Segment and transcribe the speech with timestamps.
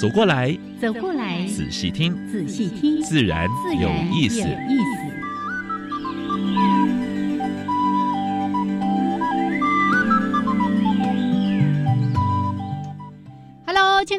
[0.00, 3.48] 走过来，走过来，仔细听，仔细听，自然
[3.80, 4.36] 有意思。
[4.36, 4.46] 亲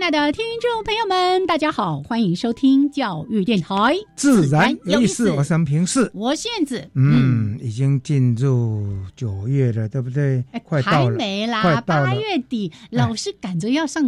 [0.09, 5.29] 爱的听众朋友们，大家好，欢迎收听教育电台，自然有意思。
[5.29, 10.43] 我是平视，我现子，嗯，已经进入九月了，对不对？
[10.63, 14.03] 快到了，还没啦，八月底，老是赶着要上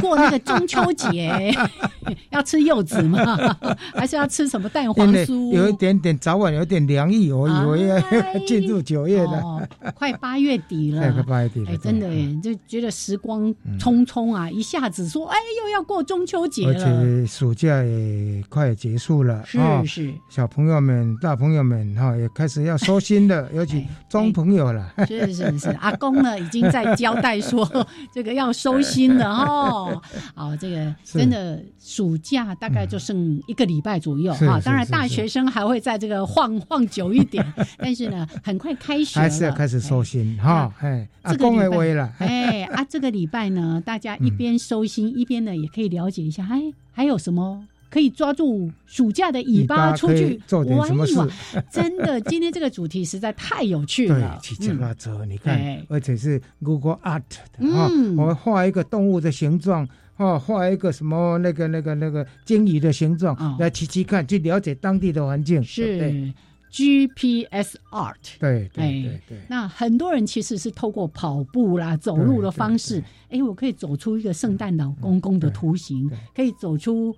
[0.00, 1.54] 过那个中秋节，
[2.32, 3.56] 要吃柚子吗？
[3.94, 5.52] 还是要吃什么蛋黄酥？
[5.52, 8.00] 有一点点早晚有点凉意，我以为要
[8.44, 15.32] 进入九月了，快八月底了， 快八月底了，哎，真的耶，就觉得时光匆匆啊，一下子说。
[15.34, 27.68] 哎，又要过中秋节了，而且暑假也快结束了，是是，小朋友们、大朋友们哈，也开始要收心了， 尤其中朋友了，是是是， 阿公呢已经在交代说
[28.12, 30.02] 这个要收心了哈，
[30.34, 37.44] 好，这个真的暑假大概就剩一个礼拜左右哈，当然大学生还会在这个晃晃久一点，
[37.78, 45.04] 但是呢，很快开学还是要开始收心哈，哎，阿公也威了，哎啊，这个礼拜呢，大家一边收心。
[45.14, 51.28] 一边呢，也可以了解一下，哎，还有什么可以抓住暑假的尾巴出去玩一玩？
[51.70, 54.38] 真的，今天这个主题实在太有趣了。
[54.42, 57.22] 对，骑脚车，你看，而且是 Google Art
[57.58, 65.62] 的哈，我画一个动物的形状，哦，画一个什么那个那个那个鲸鱼的形状，来骑骑看，去了解当地的环境。
[65.62, 66.32] 是。
[66.74, 77.14] GPS Art，对对对对，那很多人其实是透过跑步啦、走路的方式，哎，我可以走出一个圣诞老公公的图形，可以走出。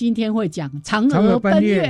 [0.00, 1.86] 今天会讲嫦娥奔月，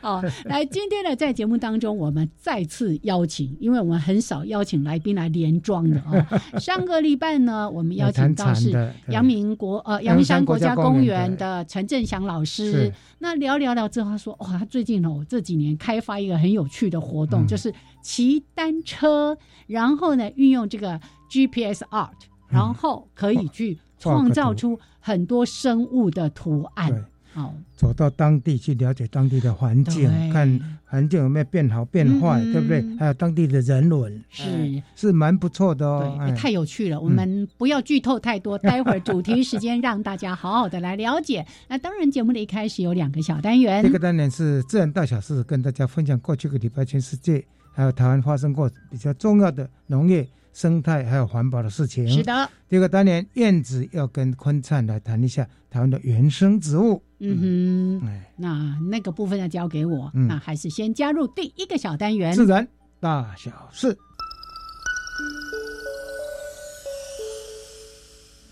[0.00, 6.40] 好， 来，今天呢，在节目当中，我们再次邀请，因为我们很少邀请来宾来连庄的啊。
[6.58, 12.90] 上个礼拜呢，我们邀请到是阳明国呃阳明山国家公园的陈振祥老师。
[13.18, 17.70] 那聊聊聊之后，他说哇，他最近哦这几年开发一个很有趣的活动，就是
[18.00, 19.36] 骑单车，
[19.66, 20.98] 然后呢运用这个
[21.28, 22.08] GPS Art，
[22.48, 23.78] 然后可以去。
[23.98, 32.84] 创造出很多生物的图案，好，走到当地去了解当地的环境，看环境有没有变好变坏，对不对？
[32.96, 37.00] 还有当地的人文，是是蛮不错的哦，太有趣了。
[37.00, 41.44] 我们不要剧透太多，待会儿主题时间让大家好好的来了解。
[41.66, 50.24] 那当然，节目的一开始有两个小单元，一个单元是自然大小事，跟大家分享过去个礼拜全世界还有台湾发生过比较重要的农业。
[50.54, 52.48] 生态还有环保的事情是的。
[52.68, 57.02] 第二个单元，燕子要跟坤灿来谈一下台湾的原生植物。
[57.18, 62.66] 嗯哼，哎，那那个部分要交给我，那还是先加入第一个小单元，自然
[63.00, 63.98] 大小事。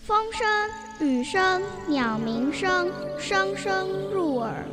[0.05, 4.65] 风声、雨声、鸟鸣声，声声入耳。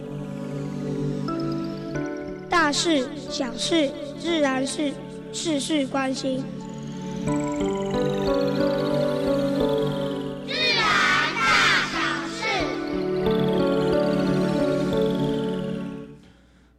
[2.48, 4.92] 大事、小事、自然事，
[5.32, 6.42] 事事关心。
[10.46, 10.82] 自然
[11.36, 11.40] 大
[11.90, 11.94] 小
[12.28, 12.38] 事。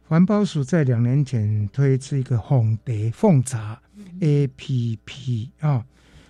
[0.08, 3.80] 环保署在两年前推出一个“红蝶奉茶
[4.20, 5.84] ”APP 啊，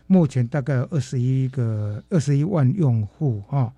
[0.07, 3.73] 目前大概有二十一个、二十一万用户啊。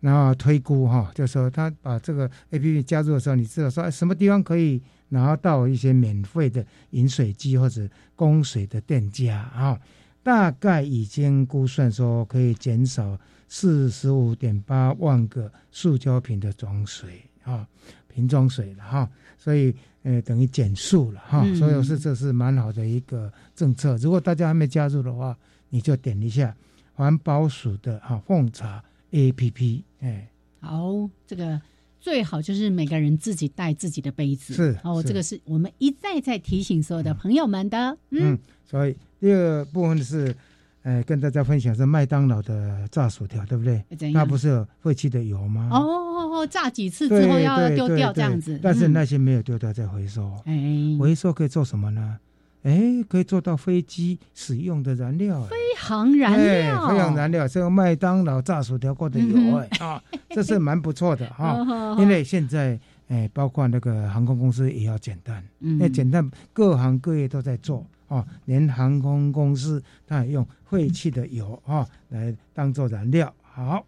[0.00, 9.78] 然后推估哈，就说他把这个 APP 加入的时候，你知道说什么地方可以拿到一些免费的饮水机或者供水的店家啊？
[10.22, 13.18] 大概已经估算说可以减少
[13.48, 17.66] 四十五点八万个塑胶瓶的装水啊，
[18.06, 23.96] 瓶装水了哈，所以呃等于减速了哈，所以是这是蛮好的一个政策。
[23.96, 25.36] 如果大家还没加入的话，
[25.70, 26.54] 你就点一下
[26.92, 30.28] 环保署的哈奉茶 APP，哎，
[30.60, 31.58] 好，这个
[32.00, 38.96] 最好就是每个人自己带自己的杯子，是哦，这个是我们一再在提醒所有的朋友们的，嗯，所以。
[39.20, 40.34] 第二部分是，
[40.82, 43.84] 呃，跟大家分享是麦当劳的炸薯条，对不对？
[44.14, 45.68] 那不是有废弃的油吗？
[45.70, 48.58] 哦哦哦，炸几次之后要丢掉这样子。
[48.62, 52.18] 但是那些没有丢掉再回收，哎，回收可以做什么呢？
[52.62, 61.56] 哎，可以做到飞机使用的燃料，飞航燃料，飞航燃料，这个麦当劳炸薯条过的油，哎啊，这是蛮不错的哈。
[61.98, 62.78] 因为现在，
[63.08, 73.32] 哎，包括那个航空公司也要减碳，因为减碳各行各业都在做啊，连航空公司它也用废弃的油啊来当做燃料。
[73.42, 73.84] 好。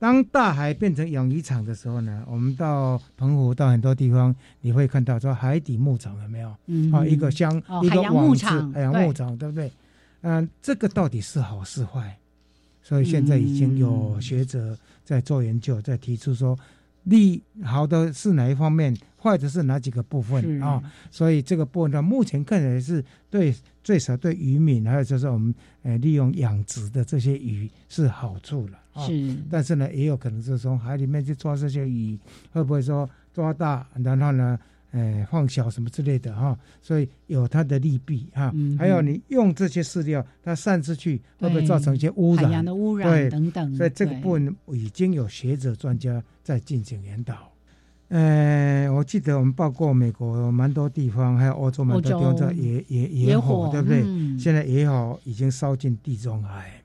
[0.00, 6.56] 当大海变成养鱼场的时候呢，我们到澎湖到很多地方，你会看到说海底牧场有没有？
[6.66, 9.70] 嗯，啊，一个箱，一个网子，海洋牧场，对不对？
[10.22, 12.16] 嗯，这个到底是好是坏？
[12.82, 14.74] 所以现在已经有学者
[15.04, 16.58] 在做研究，在提出说，
[17.04, 20.82] 利好的是哪一方面，坏的是哪几个部分啊？
[21.10, 28.78] 所以这个部分呢，目前看起来是对最少对渔民，还有就是我们呃利用养殖的这些鱼是好处了。
[29.06, 32.18] 是，但是呢，也有可能是从海里面去抓这些鱼，
[32.52, 34.58] 会不会说抓大，然后呢，
[34.92, 36.58] 呃，放小什么之类的哈？
[36.82, 38.52] 所以有它的利弊哈。
[38.78, 42.46] 还有你用这些饲料，它散出去会不会造成一些污染？
[42.46, 43.74] 海洋的污染等等。
[43.76, 47.34] 所以这个部分已经有学者专家在进行研导。
[48.08, 54.02] 呃，我记得我们报过美国蛮多地方，还有欧洲蛮多地方野野野火，对不对？
[54.38, 56.82] 现在野火已经烧进地中海，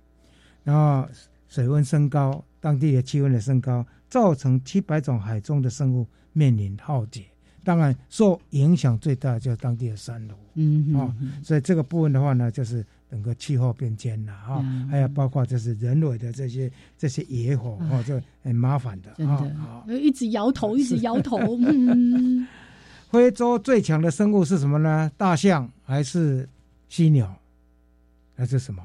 [0.63, 1.07] 然后。
[1.47, 7.23] 水温升高，当地的气温的升高，造成七百种海中的生物面临浩劫。
[7.65, 10.35] 当然，受影响最大就是当地的珊瑚。
[10.53, 11.13] 嗯，啊，
[11.43, 19.11] 所以这个部分的话呢，就是整个气候变迁了啊，还有包括就是人为的这些这些野火哦，这很麻烦的。
[19.17, 21.37] 真的，一直摇头，一直摇头。
[21.59, 22.47] 嗯，
[23.09, 25.11] 非洲最强的生物是什么呢？
[25.17, 26.47] 大象还是
[26.87, 27.35] 犀鸟
[28.37, 28.81] 还是什么？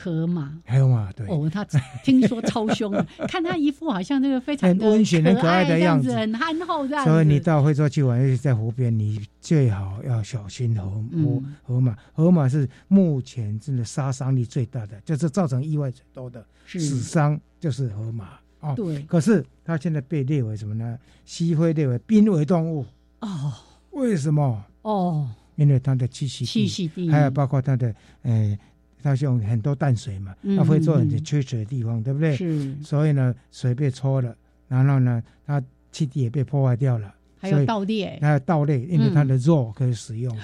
[0.00, 1.64] 河马，河马对哦，他
[2.04, 2.92] 听说超凶，
[3.26, 7.04] 看他一副好像这个非常很温驯、很可爱的样子，很憨厚这样。
[7.04, 11.96] 所以你到非洲去玩，尤其在湖边，你最好要小心河河河马。
[12.12, 18.74] 河马是目前真的杀伤力最大的，就是造成意外最多的死伤就是河马哦。
[18.76, 20.96] 对，可是它现在被列为什么呢？
[21.24, 22.86] 西非列为濒危动物
[23.18, 23.52] 哦。
[23.90, 24.64] 为什么？
[24.82, 27.92] 哦，因为它的栖息栖息地，还有包括它的
[28.22, 28.56] 呃。
[29.02, 32.36] 它是用很多淡水嘛，它会做很多缺水的地方，对不对？
[32.36, 32.74] 是。
[32.82, 34.34] 所以呢，水被抽了，
[34.68, 35.62] 然后呢，它
[35.92, 37.14] 气体也被破坏掉了。
[37.40, 38.18] 还有盗猎。
[38.20, 40.36] 还有盗猎，因为它的肉可以食用。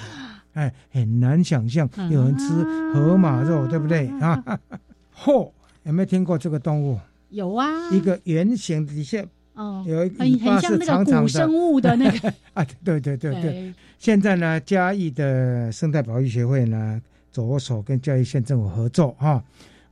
[0.52, 2.48] 哎，很难想象有人吃
[2.92, 4.42] 河马肉，对不对啊？
[5.16, 5.50] 嚯，
[5.82, 6.98] 有没有听过这个动物？
[7.30, 7.66] 有啊。
[7.90, 9.24] 一个圆形底下
[9.54, 12.32] 哦，有很很像那个古生物的那个。
[12.54, 13.74] 啊，对对对对。
[13.98, 17.02] 现在呢，嘉义的生态保育协会呢。
[17.34, 19.42] 着手跟嘉义县政府合作哈，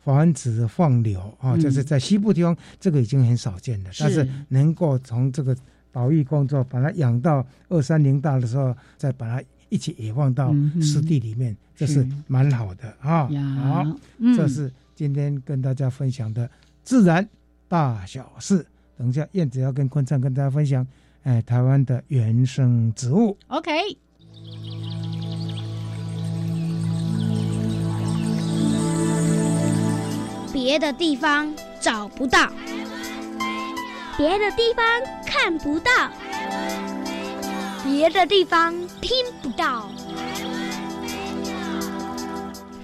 [0.05, 3.91] 防止放流啊，就是在西部地方，这个已经很少见了。
[3.99, 5.57] 但是能够从这个
[5.91, 13.29] 保育工作把它养到二三零大的时候，再把它一起野放到湿地里面，这是蛮好的啊。
[13.59, 13.85] 好，
[14.37, 16.49] 这是今天跟大家分享的
[16.85, 17.29] 自然
[17.67, 18.65] 大小事。
[18.97, 20.87] 等一下燕子要跟坤灿跟大家分享，
[21.25, 23.37] 哎，台湾的原生植物。
[23.49, 23.73] OK。
[30.53, 32.49] 别的地方找不到，
[34.19, 34.85] 别的地方
[35.27, 35.91] 看不到，
[37.83, 39.11] 别的地方听
[39.43, 39.91] 不到。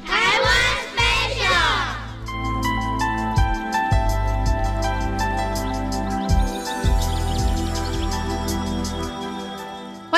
[0.06, 0.50] 台湾
[0.96, 1.02] 飞
[1.34, 1.50] 鸟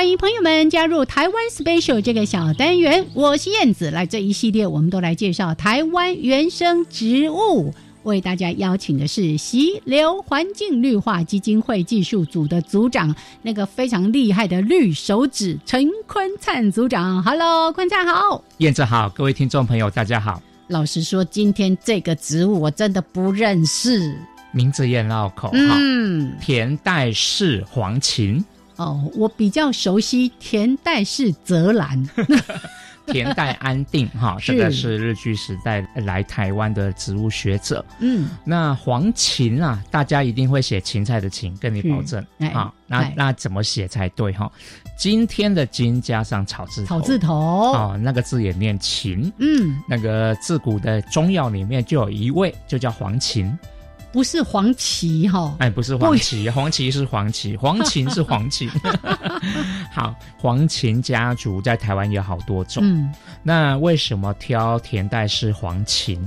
[0.00, 3.04] 欢迎朋友们加入台湾 special 这个小单元。
[3.12, 7.70] 我是燕子，来这一系列，我们都来介绍台湾原生植物。
[8.04, 17.22] 为大家邀请的是溪流环境绿化基金会技术组的组长，那个非常厉害的绿手指陈坤灿组长。
[17.22, 20.40] Hello，坤灿好，燕子好，各位听众朋友大家好。
[20.68, 24.16] 老实说，今天这个植物我真的不认识，
[24.50, 25.50] 名字也绕口。
[25.52, 28.42] 嗯，田代氏黄芩。
[28.80, 32.02] 哦，我比较熟悉田代氏泽兰。
[33.06, 37.84] 田代安定哈，这个是日据时代来台湾的植物学者。
[37.98, 42.72] 嗯，那黄芹啊，大家一定会写芹菜的芹，跟你保证啊。
[42.86, 44.50] 那那怎么写才对哈？
[44.96, 49.32] 今天的今加上草字草字头哦，那个字也念芹。
[49.38, 53.50] 嗯，那个自古的中药里面就有一味，就叫黄芩。
[54.12, 58.68] 不是黄芪哈，哎，不是黄芪，黄芪是黄芪， 黄芩是黄芪。
[59.94, 62.82] 好，黄芩家族在台湾有好多种。
[62.84, 63.12] 嗯，
[63.42, 66.18] 那为什么挑田代是黄芩？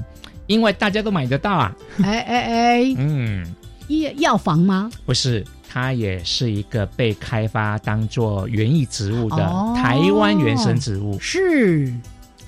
[0.48, 1.76] 因为大家都买得到啊。
[2.04, 3.46] 哎哎哎， 嗯，
[3.88, 4.90] 药药房吗？
[5.06, 5.46] 不是。
[5.76, 9.38] 它也是一个被开发当做园艺植物的
[9.76, 11.92] 台湾原生植物，是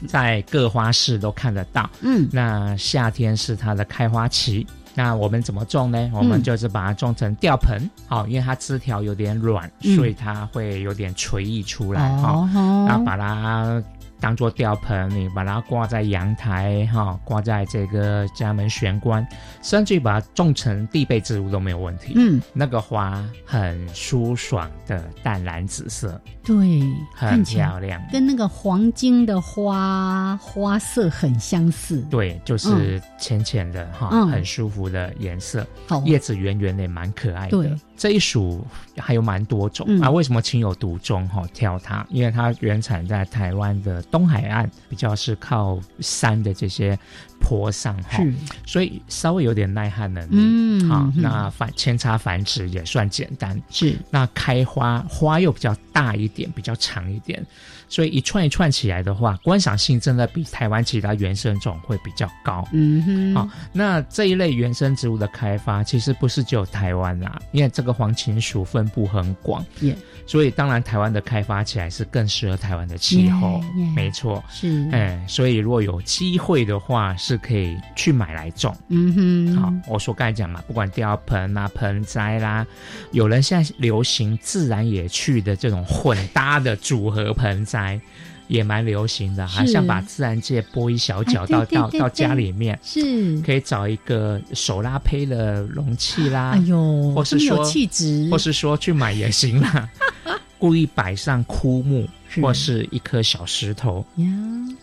[0.08, 1.90] 在各花市都看得到。
[2.02, 4.68] 嗯，那夏天是它的开花期。
[4.96, 6.10] 那我们怎么种呢？
[6.14, 12.50] 我们就是把它种成吊盆，好，因为它枝条有点软，所以它会有点垂溢出来，哈，
[12.88, 13.84] 然后把它。
[14.26, 19.24] 当做吊盆，你把它挂在阳台，哈，挂在这个家门玄关，
[19.62, 22.14] 甚至把它种成地被植物都没有问题。
[22.16, 26.82] 嗯，那个花很舒爽的淡蓝紫色，对，
[27.14, 32.02] 很漂亮，跟那个黄金的花花色很相似。
[32.10, 35.68] 对，就是浅浅的哈，很舒服的颜色，
[36.04, 37.52] 叶子圆圆的，蛮可爱的。
[37.52, 37.72] 对。
[37.98, 38.66] 这一属
[38.98, 41.44] 还有蛮多种啊，为什么情有独钟哈？
[41.54, 46.98] 挑它，因为它原产在台湾的东海岸，比较是靠山的这些
[47.40, 48.24] 坡上哈，
[48.66, 50.36] 所以稍微有点耐旱能力。
[50.38, 53.62] 嗯，好，那繁扦插繁殖也算简单。
[53.70, 57.46] 是，那开花花又比较大一点，比较长一点。
[57.88, 62.68] 所以一串一串起来的话，观赏性真的比台湾其他原生种会比较高。
[62.74, 69.64] 嗯哼，好，那这一类原生植物的开发其实不是只有台湾啦，因为这个黄芩属分布很广，
[70.26, 73.62] 所以当然台湾的开发起来是更适合台湾的气候。
[73.96, 78.76] 没错，是，哎，所以如果有机会的话，是可以去买来种。
[78.90, 82.66] 嗯哼，好，我说刚才讲嘛，不管吊盆啊、盆栽啦，
[83.12, 88.00] 有人现在流行自然野趣的这种混搭的组合盆栽。
[88.48, 99.90] 也蛮流行的，好像把自然界拨一小角到到到家里面，是可以找一个手拉胚的容器啦，哎呦，或是说气质，或是说去买也行啦，
[100.60, 102.08] 故意摆上枯木
[102.42, 104.06] 或是一颗小石头，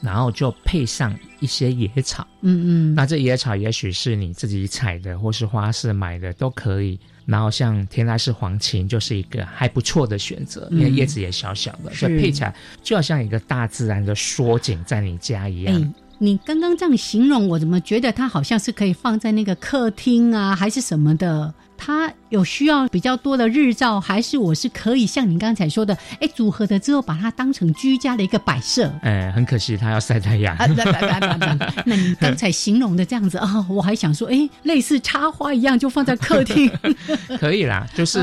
[0.01, 6.99] 然后就配上一些野草，嗯嗯，那这野草也许是你自己采的，或是花市买的都可以。
[7.25, 15.95] 然后像天籁式黄芩就是一个还不错的选择，因为叶子也小小的，所以配起来就好像一个大自然的缩景在你家一样。
[16.19, 21.53] 你刚刚这样形容，我怎么觉得它好像是可以放在那个客厅啊，还是什么的？
[21.85, 28.89] 它有需要比较多的日照，还是我是可以像您刚才说的，哎，组合的之后把它当成居家的一个摆设？
[29.03, 30.57] 哎，很可惜它要晒太阳。
[31.85, 36.71] 那你刚才形容的这样子啊，我还想说，哎，类似插花一样，就放在客厅。
[37.41, 38.21] 可以啦，就是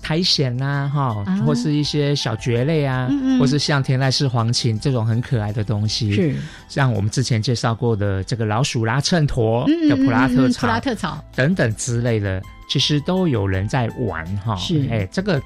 [0.00, 6.36] 苔藓啊，哈，或是一些小蕨类啊，或是像天籁式黄芩这种很可爱的东西，是
[6.68, 12.40] 像我们之前介绍过的这个老鼠拉秤砣的普拉特草、普拉特草等等之类的。
[12.70, 15.42] 其实都有人在玩哈，是哎，这个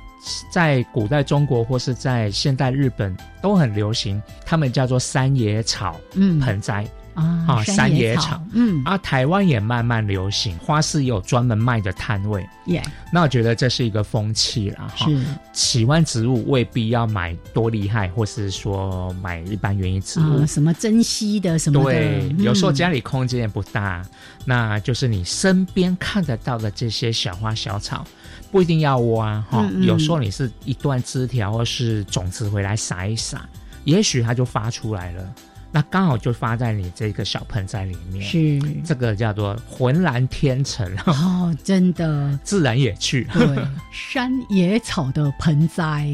[0.51, 5.99] 在古代中国或是在现代日本都很流行，他们叫做山野草
[6.41, 6.87] 盆栽。
[7.15, 12.83] 啊，山野草，嗯，啊，台湾也慢慢流行，花市也有专门卖的摊位，耶。
[13.13, 15.07] 那我觉得这是一个风气啦，哈。
[15.53, 21.93] 喜欢植物未必要买多厉害，或是说买一般园艺植物，什么珍稀的什么的。
[21.93, 24.05] 对，有时候家里空间也不大，
[24.45, 28.05] 那就是你身边看得到的这些小花小草，
[28.51, 29.65] 不一定要挖哈。
[29.81, 33.49] 有时候你是一段枝条或是种子回来撒一撒，
[33.85, 35.35] 也许它就发出来了。
[35.75, 43.27] 那刚好就发在你这个小盆栽里面，是这个叫做浑然天成哦，真的自然野趣。
[43.33, 43.45] 对，
[43.91, 46.07] 山野草的盆栽，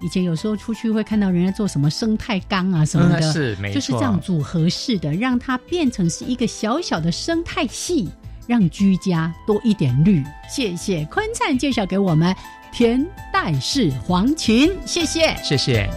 [0.00, 8.08] 以前有时候出去会看到人家做什么生态缸啊什么的，是没错，就是这样组合式的，让它变成是一个小小的生态系，
[8.46, 10.24] 让居家多一点绿。
[10.48, 12.34] 谢谢坤灿介绍给我们
[12.72, 15.90] 田代式黄芩，谢谢，谢谢。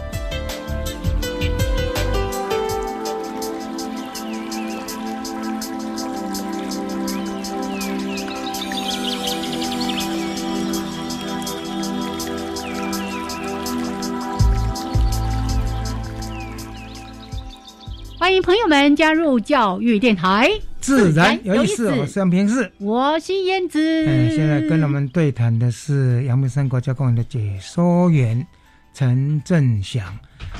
[18.27, 21.89] 欢迎朋友们加入教育电台，自然有意思。
[21.91, 23.79] 我是杨平志，我是燕子。
[24.05, 28.45] 嗯，现在跟我们对谈的是阳明山国家公园的解说员
[28.93, 30.13] 陈振祥。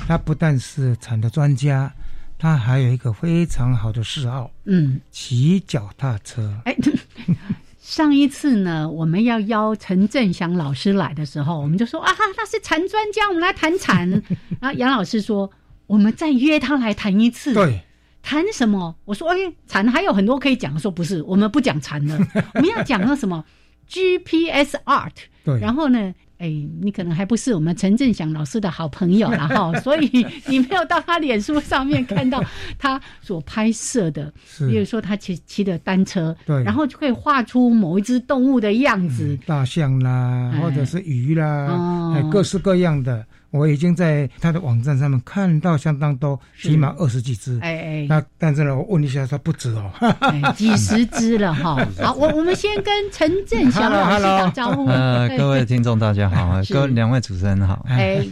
[0.06, 1.92] 他不但是产的专家，
[2.38, 6.50] 他还有一个非常好的嗜好，嗯，骑脚踏车。
[6.64, 6.74] 哎，
[7.78, 14.08] 上一次呢，我们要邀陈振祥老师来的时候，我们就说啊，他是禅专家，我们来谈禅。
[14.58, 15.50] 然后杨老师说。
[15.88, 17.80] 我们再约他来谈一次，对，
[18.22, 18.94] 谈什么？
[19.04, 20.78] 我说，哎，禅还有很多可以讲。
[20.78, 22.16] 说不是，我们不讲禅了，
[22.54, 23.44] 我们要讲那什么
[23.88, 25.14] ？GPS Art。
[25.44, 26.46] 对，然后呢，哎，
[26.82, 32.44] 你可能还不是我们陈振祥老师的好朋友了 哈，所以你没有到他脸书上面看到
[32.78, 43.24] 他所拍摄的，比如说他骑骑的单车，对，然后就可以画出某一只动物的样子，大象啦，或者是鱼啦，各式各样的。
[43.50, 47.58] 我已经在他的网站上面看到相当多，起码二十几只。
[47.62, 49.90] 哎哎，那但是呢，我问一下，他不止哦，
[50.54, 51.76] 几十只了哈。
[52.02, 54.86] 好，我我们先跟陈振祥老师打招呼。
[54.86, 57.86] 呃，各位听众大家好， 各位两位主持人好。
[57.88, 58.22] 哎，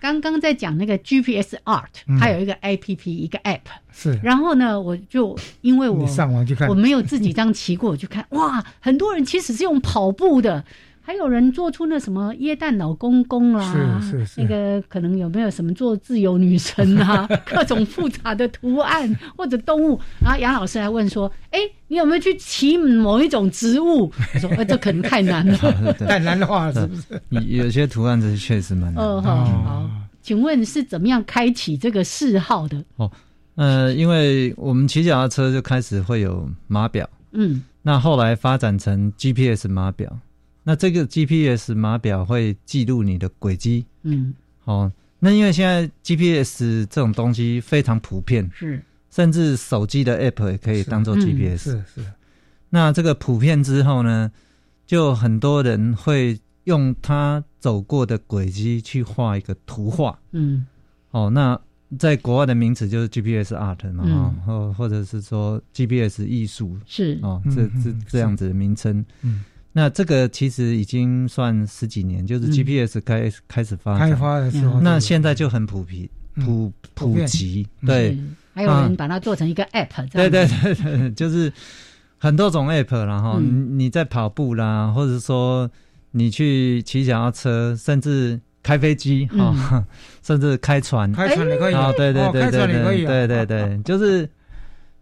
[0.00, 1.84] 刚刚在讲那个 GPS Art，
[2.18, 3.60] 它有一个 APP，一个 App。
[3.92, 4.18] 是。
[4.24, 10.64] 然后呢，我就因为我上网去看，我没有自己这样骑过，我就看哇，很多人其实是用跑步的。
[11.06, 20.00] 还有人做出那什么椰蛋老公公啦，是是是，那个可能有没有什么做自由女神啊， 各种复杂的图案或者动物。
[20.22, 25.58] 然后杨老师还问说：“哎，你有没有去骑某一种植物？”我说：“呃，这可能太难了，
[26.08, 27.20] 太难的话是不是？
[27.28, 29.90] 有有些图案是确实蛮难。”哦，好，
[30.22, 32.82] 请问是怎么样开启这个嗜好的？
[32.96, 33.10] 哦，
[33.56, 40.10] 呃，因为我们骑脚踏车就开始会有码表，嗯，那后来发展成 GPS 码表。
[40.66, 52.04] 那这个 GPS 码表会记录你的轨迹，嗯，好，那因为现在 GPS 这种东西非常普遍，是，甚至手机的 App 也可以当做 GPS，是是。
[52.70, 54.32] 那这个普遍之后呢，
[54.86, 60.64] 就很多人会用他走过的轨迹去画一个图画，嗯，
[61.10, 61.60] 哦，那
[61.98, 69.44] 在国外的名词就是 GPS Art 嘛，哈，或或者是说 GPS 艺术，是，哦，这这这样子的名称，嗯。
[69.76, 78.16] 那这个其实已经算十几年，就是 GPS 开开始发开发的时候，那现在就很普及、普普及，对。
[78.54, 81.52] 还有人把它做成一个 App，对对对对，就是
[82.18, 85.68] 很多种 App，然后你在跑步啦，或者说
[86.12, 89.84] 你去骑脚踏车，甚至开飞机哈，
[90.22, 94.28] 甚至开船，开船你可以，对对对对对对对，就是。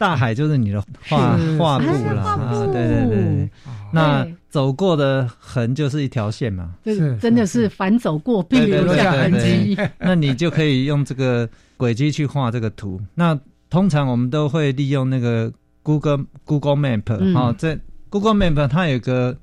[0.02, 3.50] 大海就是你的画画布了，对对对，
[3.92, 4.26] 那。
[4.52, 9.74] 走过的痕就是一条线嘛，是真的是反走过必留下痕迹。
[9.98, 13.00] 那你就可以用这个轨迹去画这个图。
[13.14, 13.34] 那
[13.70, 15.50] 通常我们都会利用那个
[15.82, 17.80] Google Google Map 啊，在
[18.10, 19.34] Google Map 它有个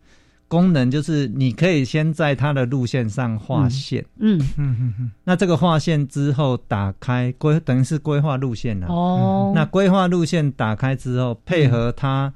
[0.50, 4.06] 功能，就是你可以先在它的路线上画线。
[4.20, 5.12] 嗯嗯嗯嗯。
[5.24, 8.88] 那这个画线之后打开规，等于是规划路线了。
[8.88, 9.54] 哦。
[9.56, 12.34] 那规划路线打开之后，配合它。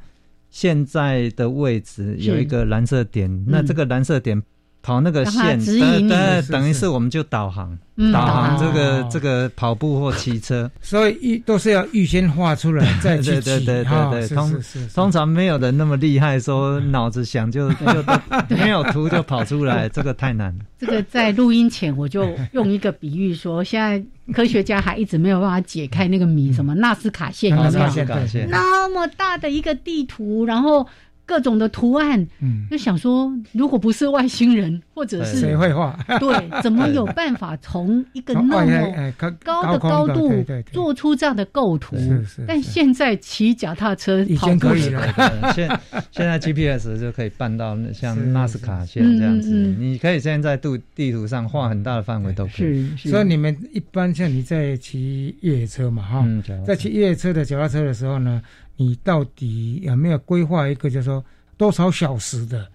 [0.56, 4.40] 现在的位置有一个蓝色点，那这个蓝色点
[4.84, 5.58] 跑那个线，
[6.08, 7.76] 对，等于是我们就导航，
[8.12, 17.86] 导航这个这个跑步或骑车， 所以预都是要预先画出来 再去骑，对对对对，通通常没有人那么厉害，说脑子想就就
[18.58, 20.66] 没有图就跑出来，这个太难了。
[20.78, 24.04] 这个在录音前我就用一个比喻说，现在。
[24.32, 27.54] 科学家还一直没有办法解开那个谜，什么纳斯卡线？
[27.54, 30.88] 纳斯卡线，那么大的一个地图，然后。
[31.26, 35.98] 各种的图案，嗯，就想说，如果不是外星人，或者是谁会画？
[36.20, 40.32] 对，怎么有办法从一个那么高的高度
[40.72, 41.96] 做出这样的构图？
[41.98, 42.46] 是是。
[42.48, 45.02] 但现在骑脚踏车已经可以了。
[45.54, 45.68] 现
[46.12, 52.92] 现在 GPS 就可以办到 像纳斯卡线这样子，你可以现在在地地图上画很大的范围都可以。
[52.98, 53.10] 是。
[53.10, 56.28] 所以你们一般像你在骑越野车嘛，哈，
[56.66, 58.42] 在骑越野车的脚踏车的时候呢？
[58.78, 61.24] 你到底有没有规划一个，就是说
[61.58, 62.68] 多少小时的，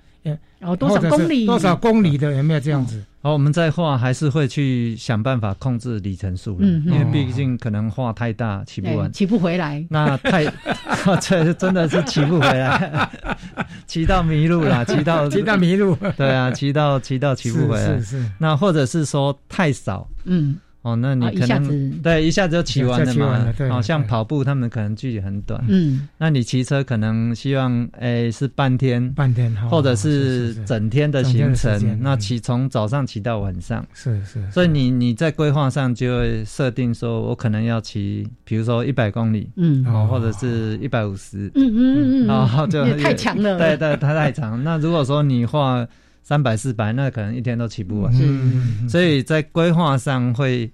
[0.61, 3.03] 呃，多少公里，多少公里的，有没有这样子？
[3.21, 9.85] 好，我们在画还是会去想办法控制里程数了，因为毕竟可能画太大，起不完，起不回来。
[9.91, 10.45] 那太，
[11.21, 13.11] 这真的是起不回来，
[13.89, 17.99] 骑到迷路了， 骑到骑到迷路，对啊，骑到骑到骑不回来。
[17.99, 18.25] 是是。
[18.39, 20.57] 那或者是说太少，嗯。
[20.89, 23.53] 哦，那你可能对一下子就骑完了嘛？
[23.69, 25.63] 好像跑步，他们可能距离很短。
[25.69, 31.99] 嗯，那你骑车可能希望诶是半天，半天，或者是整天的行程。
[32.01, 34.39] 那骑从早上骑到晚上，是是。
[34.51, 44.61] 所以你你在规划上就会设定说，我可能要骑，比如说一百公里，嗯，哦，或者是一百五十，嗯嗯嗯，然后就太强了，对对，它太长。
[44.65, 45.87] 那如果说你画
[46.23, 48.13] 三百四百，那可能一天都骑不完。
[48.21, 50.71] 嗯，所以在规划上会。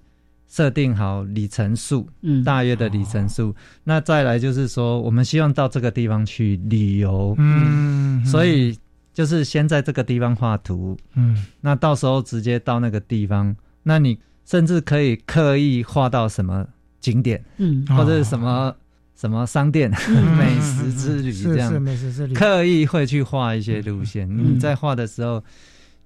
[0.47, 3.53] 设定好里程数，嗯，大约的里程数。
[3.83, 8.77] 那再来就是说，我们希望到这个地方去旅游，嗯，所以
[9.13, 16.65] 就是先在这个地方画图，嗯，那到时候直接到那个地方，那你甚至可以刻意画到什么
[16.99, 18.75] 景点，嗯，或者是什么
[19.15, 19.89] 什么商店、
[20.37, 24.29] 美食之旅这样，美食之旅，刻意会去画一些路线。
[24.29, 25.43] 你在画的时候。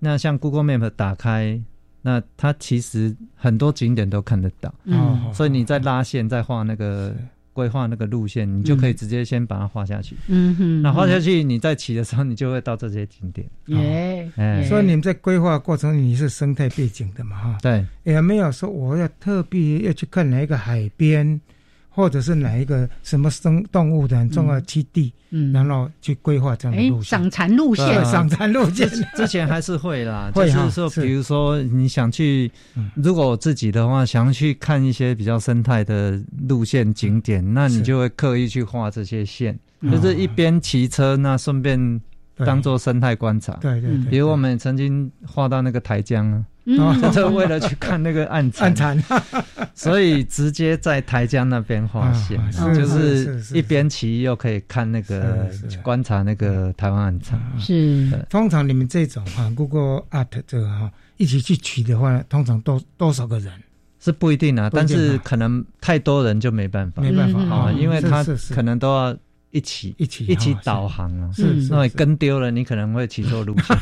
[0.02, 1.62] 那像 Google Map 打开，
[2.02, 4.74] 那它其实很多景点都看得到。
[4.86, 7.16] 嗯，所以你在拉线，在画那个。
[7.52, 10.16] 规划那个路线，你就可以直接先把它画下去。
[10.28, 13.46] 嗯哼，那画下去，你在骑的时候，你就会到这些景点。
[13.66, 14.32] 耶，
[14.66, 17.36] 所以你们在规划过程，你是生态背景的嘛？
[17.36, 21.42] 哈，对，也没有说我要特别要去看哪一个海边。
[21.90, 32.52] 或者是哪一个什么生动物的很重要基地，嗯，然后去规划这样的路线，赏蚕路线，赏蚕路线，之前还是会啦， 就是说，比如说你想去，
[32.96, 42.02] 如果我自己的话，想要去看一些比较生态的路线景点，那你就会刻意去画这些线，就是一边骑车，那顺便
[42.38, 46.46] 当做生态观察，对对，比如我们曾经画到那个台江啊。
[46.70, 49.04] 就是为了去看那个暗暗残，
[49.74, 52.40] 所以直接在台江那边划线，
[52.76, 55.50] 就是一边骑又可以看那个
[55.82, 57.40] 观察那个台湾暗残。
[57.58, 63.52] 是，通常你们这种哈，Google Art 这个哈，一起去取的话，通常多多少个人？
[64.00, 67.40] 是不一定啊，但是可能太多人就没办法，没办法。
[67.42, 69.18] 啊，因为他可能都要。
[69.52, 71.32] 一起一起一起导航啊！
[71.36, 73.76] 是，那你跟丢了，你可能会骑错路线。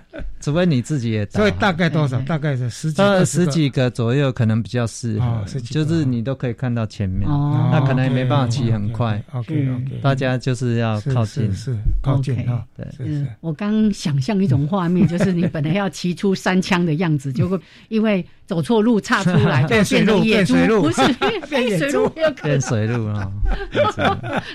[0.47, 1.27] 除非你自己也。
[1.27, 2.21] 所以大概多少？
[2.21, 5.45] 大概是十几十几个左右，可能比较适合。
[5.71, 7.29] 就是你都可以看到前面，
[7.73, 9.21] 那可能也没办法骑很快。
[9.33, 12.63] OK OK，大家就是要靠近，是靠近啊。
[12.77, 18.25] 对，是我刚想象一种画面，就是你本来要骑出三枪的样子， 结果因为。
[18.47, 21.03] 走错路，岔出来就 变成野猪，不是
[21.49, 22.09] 变水路，
[22.45, 23.29] 变水路啊！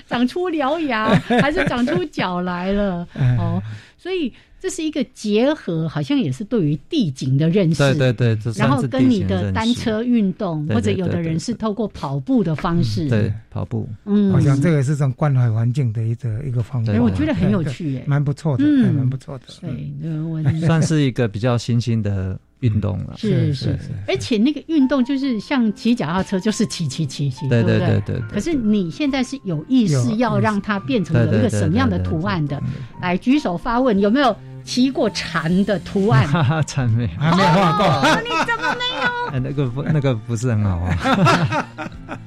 [0.08, 3.06] 长出獠牙，还是长出脚来了？
[3.38, 3.62] 哦，
[3.98, 7.78] 所以这是一个结合，好像也是对于地景的认识。
[7.94, 16.92] 对对对，然后跟你的单车运动，或者有的人是透过跑步的方式，对跑步，嗯，好像这个是种关怀环境的一个一个方式。
[16.92, 19.46] 哎，我觉得很有趣，哎，蛮不错的，嗯，蛮不错的。
[19.60, 22.38] 对，算是一个比较新兴的。
[22.62, 28.20] 运动了，是是是，而且那个运动就是像骑脚踏车，就是骑骑骑骑，对对对对。
[28.30, 32.62] 可是你现在是有意识要让它变成有一个什么样的图案的？
[33.00, 36.26] 来举手发问，有没有骑过蝉的图案？
[36.66, 38.20] 蝉没有，还没画过。
[38.22, 39.40] 你怎么没有？
[39.40, 41.66] 那个不，那个不是很好啊。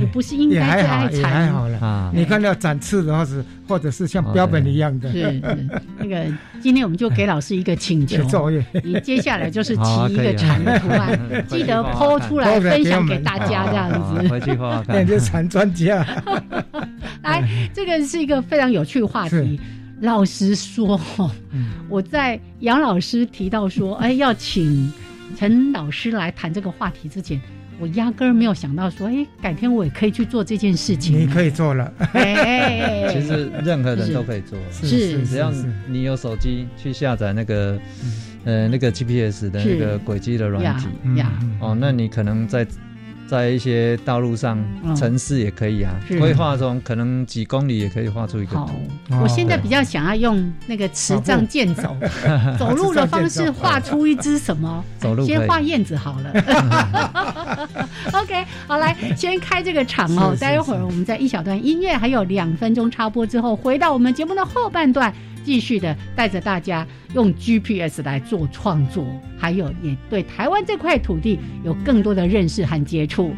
[0.00, 2.10] 也不是应该也还好，也还好了啊！
[2.14, 5.12] 你看到展翅的话是，或者是像标本一样的。
[5.12, 5.42] 是
[5.98, 6.24] 那个，
[6.62, 8.50] 今天我们就给老师一个请求，
[8.82, 14.28] 你接下来就是骑一个蝉的图案， 记得剖出来分享给大家，这样子。
[14.28, 14.96] 回去画看。
[14.96, 16.06] 那就蝉专家。
[17.22, 19.60] 来，这个是一个非常有趣的话题。
[20.00, 20.98] 老实说，
[21.88, 24.90] 我在杨老师提到说，哎，要请
[25.36, 27.40] 陈老师来谈这个话题之前。
[27.78, 31.18] 我压根儿没有想到说，哎，改天我也可以去做这件事情。
[31.18, 35.50] 你可以做了，哎其实任何人都可以做，是只要
[35.88, 37.80] 你有手机去下载那个，
[38.44, 40.88] 呃，那个 GPS 的那个轨迹的软体，
[41.60, 42.66] 哦，那你可能在。
[43.30, 44.58] 在一些道路上，
[44.96, 45.94] 城市也可以啊。
[46.18, 48.70] 规划中可能几公里也可以画出一个图。
[49.22, 51.96] 我现在比较想要用那个持杖健走，
[52.58, 54.84] 走路的方式画出一只什么？
[54.98, 57.78] 走路先画燕子好了。
[58.14, 60.36] OK，好，来先开这个场哦。
[60.40, 65.14] 待会儿我们在一小段音乐，还有两分钟插播之后，回到我们节目的后半段。
[65.44, 69.04] 继续的带着大家用 GPS 来做创作，
[69.38, 73.32] 还有也对台湾这块土地有更多的认识和接触。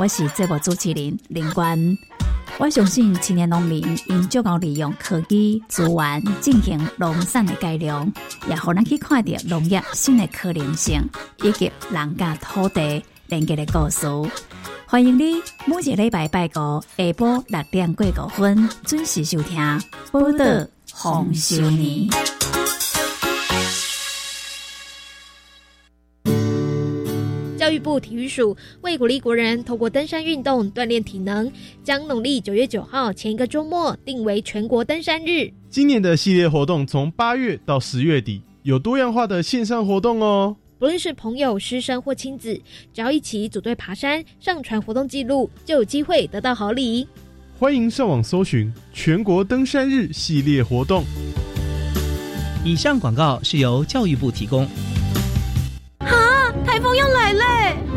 [0.00, 1.78] 我是节目主持人林冠。
[2.56, 8.10] 我相信青年农民因足够利用科技资源进行农产的改良，
[8.48, 11.06] 也好咱去看到农业新的可能性，
[11.42, 14.06] 以及人家土地连接的故事。
[14.86, 15.34] 欢迎你
[15.66, 19.60] 每一礼拜拜五下晡六点过五分准时收听
[20.10, 22.08] 《报道红少年》。
[27.70, 31.48] 教育部体育署为鼓励国人透过登山运动锻炼体能，
[31.84, 35.48] 将农历九月九号前一个周末定为全国登山日。
[35.68, 40.56] 今年的系列活动从八月到十月底，有多样化的线上活动哦。
[40.80, 42.60] 不论是朋友、师生或亲子，
[42.92, 47.06] 只要一起组队爬山，上传活动记录，就有机会得到好礼。
[47.56, 51.04] 欢迎上网搜寻全国登山日系列活动。
[52.64, 54.66] 以上广告是由教育部提供。
[56.66, 57.44] 台风要来嘞！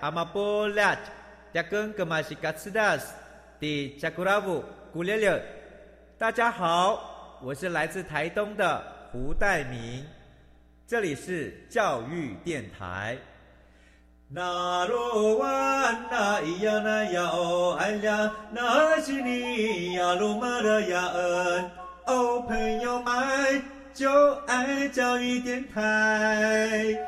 [0.00, 0.96] 阿玛波拉，
[1.54, 3.14] 扎根格玛西卡斯达斯，
[3.58, 5.42] 的加古拉布古列列。
[6.18, 10.04] 大家好，我是来自台东的胡代明，
[10.86, 13.16] 这里是教育电台。
[14.28, 15.46] 那罗哇
[16.10, 21.70] 那咿呀那呀哦哎呀，那是你呀鲁玛的呀恩
[22.06, 23.62] 哦，朋友们
[23.94, 26.98] 就爱教育电台。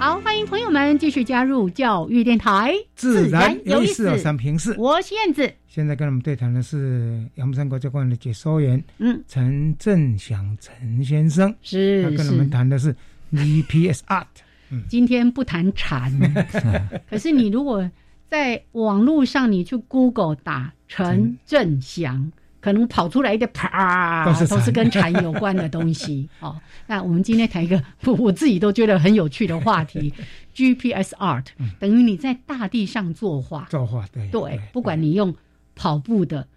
[0.00, 4.16] 好，欢迎朋友们继续加入教育电台，自然有意思。
[4.18, 5.52] 三平四，我是燕子。
[5.66, 12.94] 现在跟我们对谈的是阳明山国家公园的解说员，嗯，陈振祥陈先生，是他跟我们谈的是
[13.32, 14.26] GPS Art。
[14.70, 16.12] 嗯，今天不谈禅，
[17.10, 17.90] 可是你如果
[18.28, 22.30] 在网络上你去 Google 打陈振祥。
[22.60, 26.28] 可能跑出来一个啪，都是跟蝉有关的东西。
[26.40, 27.82] 哦，那我们今天谈一个
[28.18, 30.12] 我自己都觉得很有趣的话题：
[30.54, 31.46] GPS art，
[31.78, 33.66] 等于你在大地上作画。
[33.70, 35.34] 作画，对对，不管你用
[35.76, 36.48] 跑步的、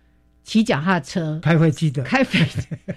[0.43, 2.43] 骑脚踏车、开飞机的、开飞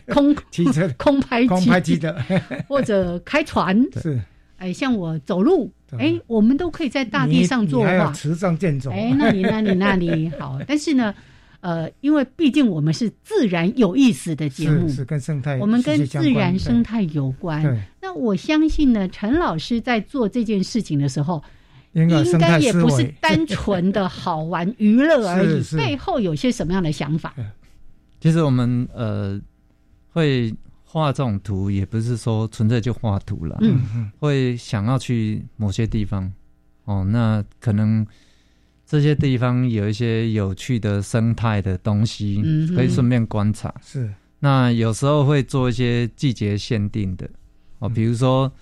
[0.08, 2.24] 空骑车、空拍空拍机的，
[2.66, 3.84] 或者开船。
[4.00, 4.18] 是，
[4.56, 8.10] 哎，像我走路，哎，我们都可以在大地上作画。
[8.12, 8.90] 持杖健走。
[8.90, 11.14] 哎，那你那你那里好，但是呢？
[11.64, 17.82] 呃，因为毕竟我们是自然有意思的节目，是跟生态，我们跟自然生态有关。
[18.02, 21.42] 那我相信呢，陈老师在做这件事情的时候，
[21.94, 22.06] 应
[22.38, 27.34] 该也不是单纯的好玩娱乐而已， 背后有些什么样的想法？
[28.20, 29.40] 其实我们呃
[30.10, 36.30] 会画这种图，也不是说纯粹就画图了，嗯嗯，会想要去某些地方，
[36.84, 38.06] 哦，那可能。
[38.86, 42.42] 这些地方有一些有趣的生态的东西，
[42.76, 43.72] 可以顺便观察。
[43.82, 47.28] 是，那有时候会做一些季节限定的，
[47.78, 48.52] 哦，比如说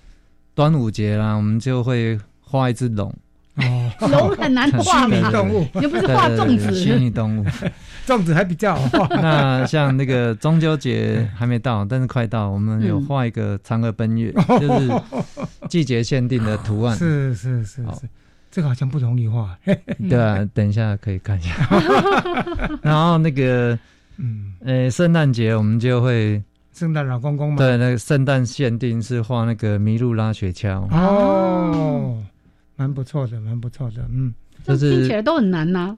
[0.55, 3.13] 端午节啦，我们就会画一只龙。
[3.55, 7.45] 哦，龙很难画嘛，动物又不是画粽子，虚拟动物，
[8.07, 9.07] 粽子还比较好画。
[9.21, 14.91] 那像那个中秋节还没到，但是快到，我们有画一个嫦娥奔月，就是
[15.69, 16.97] 季节限定的图案。
[16.97, 18.09] 是是是是。
[18.53, 19.57] 这个好像不容易画，
[20.07, 21.51] 对啊，等一下可以看一下。
[22.83, 23.77] 然后那个，
[24.17, 26.39] 嗯，呃，圣诞节我们就会
[26.71, 30.87] 圣诞老公公嘛，对，那个圣诞限定是画那个麋鹿拉雪橇。
[30.91, 32.23] 哦，
[32.75, 34.31] 蛮不错的，蛮不错的，嗯，
[34.63, 35.97] 就是听起来都很难呐。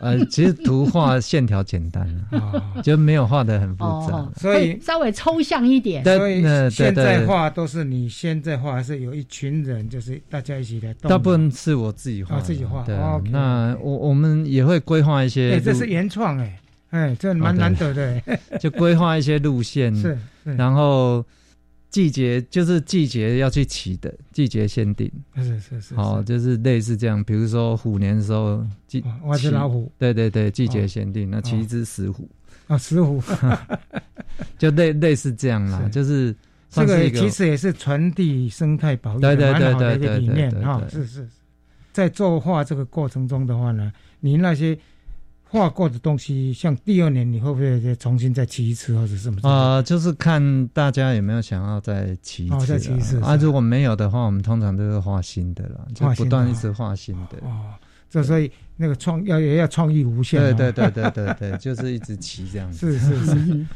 [0.00, 6.04] 呃，其实图画线条简单啊， 就没有画的很复杂，所以稍微抽象一点。
[6.04, 10.94] 所以现在画都是你现在画，还是有一群人，就是大家一起来。
[10.94, 12.82] 大部分是我自己画，自己画。
[12.84, 12.96] 对，
[13.30, 15.54] 那我我们也会规划一些。
[15.54, 18.22] 哎，这是原创哎，哎，这蛮难得的。
[18.60, 21.24] 就规划一些路线，是，然后。
[21.90, 25.10] 季节就是季节要去骑的，季节限定。
[25.36, 25.94] 是是是。
[25.94, 29.90] 好，就是类似这样，比如说虎年的时候，季我是老虎。
[29.98, 32.28] 对对对，季节限定，那骑一只石虎。
[32.66, 33.22] 啊，石虎，
[34.58, 36.36] 就类类似这样啦，就是
[36.68, 40.86] 这个其实也是传递生态保育蛮好的一个理念啊。
[40.90, 41.26] 是是，
[41.92, 44.78] 在作画这个过程中的话呢，你那些
[45.50, 49.48] 画过的东西，像第二年你会不会再重新再骑一次或者什么？
[49.48, 52.66] 啊，就是看大家有没有想要再骑一次。
[52.66, 57.38] 再骑一次啊，如果没有的话，我们通常都是画新的了，就不断一直画新的。
[57.40, 57.72] 哦，
[58.10, 60.38] 这所以那个创要也要创意无限。
[60.38, 62.92] 对对对对对对，就是一直骑这样子。
[62.92, 63.66] 是是是。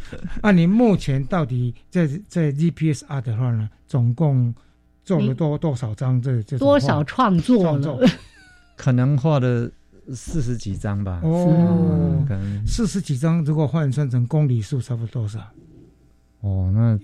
[0.43, 4.55] 那你目前到底在在 GPS R 的话呢，总共
[5.05, 6.21] 做了多多少张？
[6.21, 8.07] 这这多少创作了？
[8.77, 9.71] 可能画的。
[10.15, 15.41] 四十几张吧，哦，可能四十几张，如果换算成公里数，差不多多少？
[16.41, 16.99] 哦，那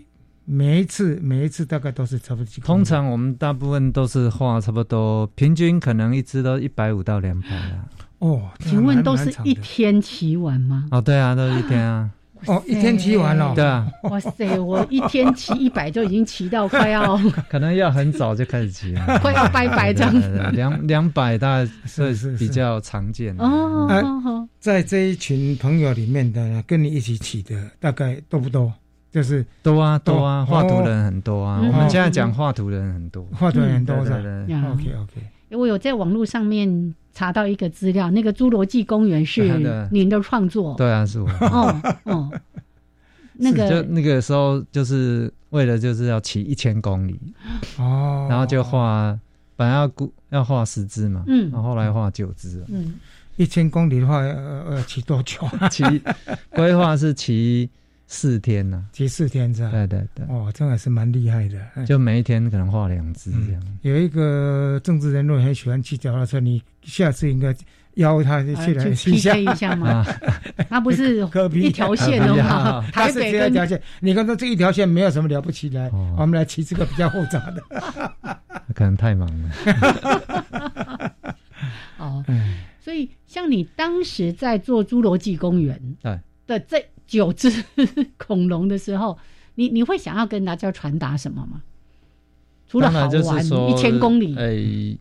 [0.44, 2.60] 每一次每一次大概都是差不多几？
[2.60, 7.88] 通常我们大部分都是画差不多，平均可能一只都一百五到两百啊。
[8.18, 10.88] 哦，请问都是一天骑完吗？
[10.90, 12.10] 哦，对啊，都是一天啊。
[12.46, 13.86] 哦，一天骑完了，对啊。
[14.04, 17.18] 哇塞，我一天骑一百就已经骑到快要，
[17.50, 20.50] 可能要很早就开始骑了， 快要拜拜这样子。
[20.52, 24.48] 两两百大概是是比较常见的哦。
[24.60, 28.72] 在这一群朋友里面的跟你一起骑的大概多不多？
[29.10, 31.58] 就是多啊多啊，画图的人很多啊。
[31.60, 34.42] 我们现在讲画图的人很多，画图很多的。
[34.44, 36.94] OK OK，我有在网络上面。
[37.18, 39.42] 查到一个资料，那个侏罗纪公园是
[39.90, 40.76] 您的创作。
[40.76, 41.28] 对啊，是我。
[41.40, 42.30] 哦哦，
[43.34, 47.18] 那个就那个时候就是为了就是要骑一千公里
[47.76, 49.18] 哦，然后就画
[49.56, 52.64] 本来要估要画十只嘛，嗯，然后后来画九只。
[52.68, 52.94] 嗯，
[53.34, 55.40] 一千公里的话要要骑多久？
[55.72, 55.82] 骑
[56.50, 57.68] 规划是骑。
[58.10, 59.70] 四天呢，骑四天是吧？
[59.70, 61.84] 对对对，哦，这还是蛮厉害的。
[61.84, 63.62] 就每一天可能画两只这样。
[63.82, 67.54] 有一个政治人物很喜欢骑脚踏车，你下次应该
[67.96, 70.02] 邀他去来骑一下吗？
[70.70, 72.82] 他不是一条线的吗？
[72.92, 77.62] 台北一条线，你看他这一条线没有什么了不起的，我们来骑这个比较复杂的。
[78.74, 79.50] 可能太忙了。
[81.98, 82.24] 哦，
[82.80, 85.78] 所以像你当时在做侏罗纪公园
[86.48, 86.84] 的这。
[87.08, 87.50] 九只
[88.18, 89.16] 恐龙的时候，
[89.54, 91.62] 你你会想要跟大家传达什么吗？
[92.68, 94.98] 除了好玩，一千公里，哎，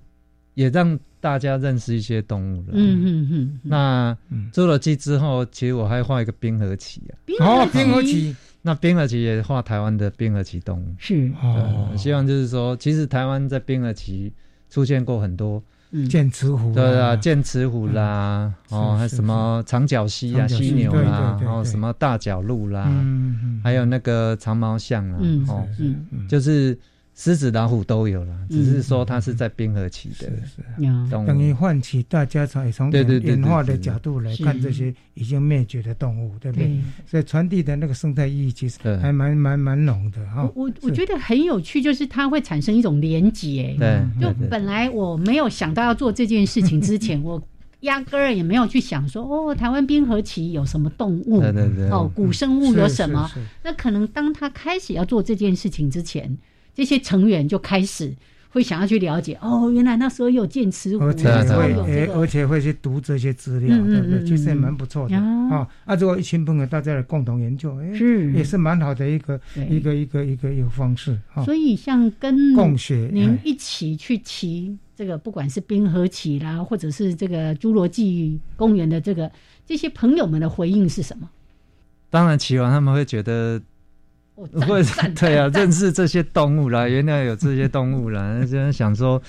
[0.54, 2.68] 也让大家认识一些动物了。
[2.72, 3.60] 嗯嗯嗯。
[3.62, 4.18] 那
[4.54, 7.12] 侏罗纪之后，其实我还画一个冰河期啊。
[7.42, 8.34] 哦，冰河期。
[8.62, 10.96] 那冰河期也画台湾的冰河期动物。
[10.98, 11.30] 是。
[11.42, 11.92] 哦。
[11.98, 14.32] 希望就是说，其实台湾在冰河期
[14.70, 15.62] 出现过很多。
[16.10, 22.90] 剑齿虎，对啊，剑齿虎啦，哦，还什么长角犀啊，犀牛啦，然后什么大角鹿啦，
[23.64, 25.68] 还有那个长毛象啦，哦，
[26.28, 26.78] 就是。
[27.20, 30.32] 狮子、老虎都有了，只是说它是在冰河期的
[31.10, 36.80] 动物，等于唤起大家从从演化的角度来看这些已经灭绝的动物，对不对？
[37.08, 40.48] 所以传递的那个生态意义其实还蛮蛮蛮浓的哈。
[40.54, 43.76] 我我觉得很有趣，就是它会产生一种连结。
[43.80, 47.42] 对，就本来我没有想到要做这件事情之前， 我
[47.80, 51.42] 压根儿也没有去想说哦，台湾冰河期有什么动物？
[51.42, 53.28] 对对对，哦，古生物有什么？
[53.64, 56.38] 那可能当他开始要做这件事情之前。
[56.78, 58.16] 这些成员就开始
[58.50, 64.24] 会想要去了解哦，原来那时候有剑齿虎，而且会而且会去读这些资料，对不对？
[64.24, 65.68] 其实也蛮不错的啊。
[65.86, 71.18] 啊，如果一群朋友大家来共同研究，哎，是也是蛮好的一个一个一个一个一个方式。
[71.44, 79.32] 所以像跟共学您一起去骑这个，不管是冰河骑啦，或者是这个侏罗纪公园的这个
[79.66, 81.28] 这些朋友们的回应是什么？
[82.12, 83.60] 当然，骑完他们会觉得。
[84.68, 84.84] 会
[85.16, 89.22] 对啊，认识这些动物啦， 原来有这些动物啦，就想说，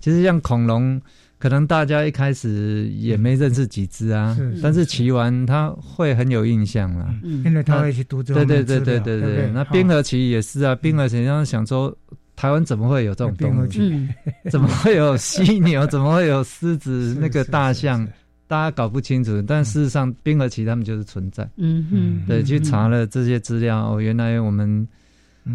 [0.00, 1.00] 其实像恐龙，
[1.38, 11.94] 可能大家一开始也没认识几只啊，但是骑完他会很有印象啦，因为他会去读这对对对对对对，那冰河期也是啊，冰河期上想说，
[12.34, 13.66] 台湾怎么会有这种动物？
[14.50, 15.86] 怎么会有犀牛？
[15.88, 17.16] 怎么会有狮子？
[17.20, 18.06] 那个大象？
[18.46, 21.48] 大家搞不清楚，但事实上，冰河期他们就是存在。
[21.56, 24.86] 嗯嗯，对，去查了这些资料，哦，原来我们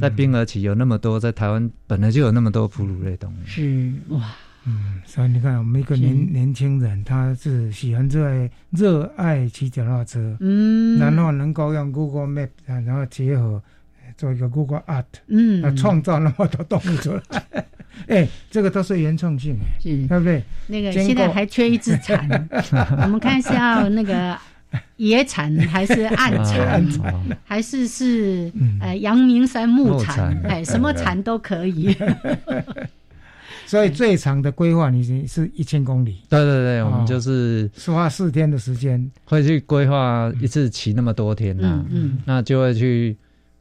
[0.02, 3.36] 在冰河期有那么多，在台湾本来就有那么多哺乳类动物。
[3.46, 4.32] 是哇，
[4.66, 13.62] 嗯，所以你看，我们一个年年轻人，他是喜欢热爱热爱骑脚踏车，嗯，然后能够用 Google Map，然后结合
[14.18, 17.66] 做一个 Google Art，嗯，创造那么多动物出来。
[18.08, 20.44] 哎，这个都是原创性，是，对不对？
[20.68, 22.28] 那个现在还缺一只蝉，
[23.04, 24.38] 我们看是要那个
[24.98, 26.84] 野蝉还是暗 蝉，
[27.44, 30.36] 还是是呃阳明山木蝉？
[30.48, 31.96] 哎，什么蝉都可以。
[33.66, 36.18] 所以最长的规划，你是是一千公里。
[36.28, 43.16] 对对对，我们就是花四天的时间，会去规划一次骑那么多天呐，嗯，那就会去。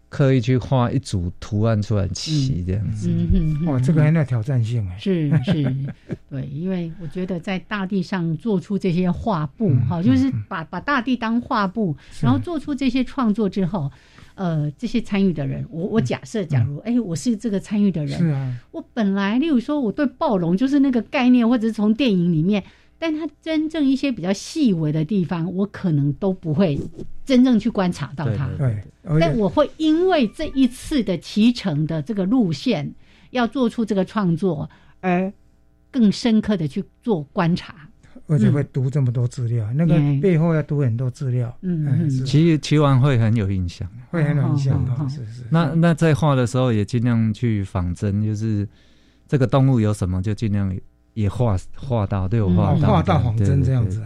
[0.09, 3.11] 刻意去画一组图案出来骑这样子。
[3.11, 4.97] 嗯哇，这个很有挑战性哎。
[4.99, 5.63] 是是，
[6.31, 13.91] 对，因为我觉得在大地上做出这些画布，哈，就是把把大地当画布，然后做出这些创作之后，
[14.35, 22.65] 呃，这些参与的人，我我假设，假如哎，我是这个参与的人，是啊，我本来例如说我对暴龙就是那个概念，或者是从电影里面。
[22.99, 26.77] 但它真正一些比较细微的地方，我可能都不会
[27.25, 28.49] 真正去观察到它。
[28.59, 28.83] 对，
[29.21, 32.93] 但我会因为这一次的骑乘的这个路线，
[33.31, 34.69] 要做出这个创作，
[35.01, 35.33] 而
[35.93, 37.89] 更深刻的去做观察，
[38.27, 41.57] 而且会读这么多资料，那个背后要读很多资料。
[41.63, 45.09] 嗯嗯，骑骑完会很有印象，会很有印象的。
[45.09, 45.45] 是是。
[45.51, 48.69] 那那在画的时候也尽量去仿真，就是
[49.29, 50.77] 这个动物有什么就尽量。
[51.19, 54.01] 也画画到，都有画到，画到仿真这样子，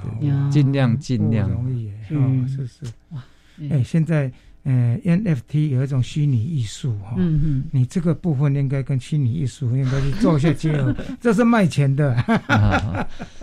[0.50, 1.46] 尽量尽量。
[1.50, 3.22] 容易，哦，是是，哇，
[3.68, 4.32] 哎，现在，
[4.62, 12.16] 呃，NFT 有一种虚拟艺术哈，嗯嗯，你这个部分应该跟虚拟艺术应该去做一些结合， 这是卖钱的，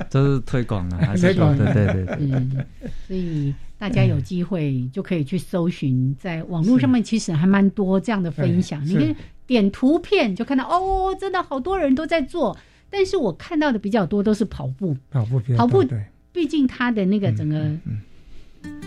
[0.10, 2.66] 这是推广的， 推广的，对对对，嗯，
[3.06, 9.16] 所以大家有机会就可以去搜寻，在网络上面其实还蛮多这样的分享，你可以
[9.46, 12.58] 点图片就看到，哦，真的好多人都在做。
[12.90, 15.84] 但是我看到的比较多都是跑步，跑步，跑步，
[16.32, 17.70] 毕竟它的那个整个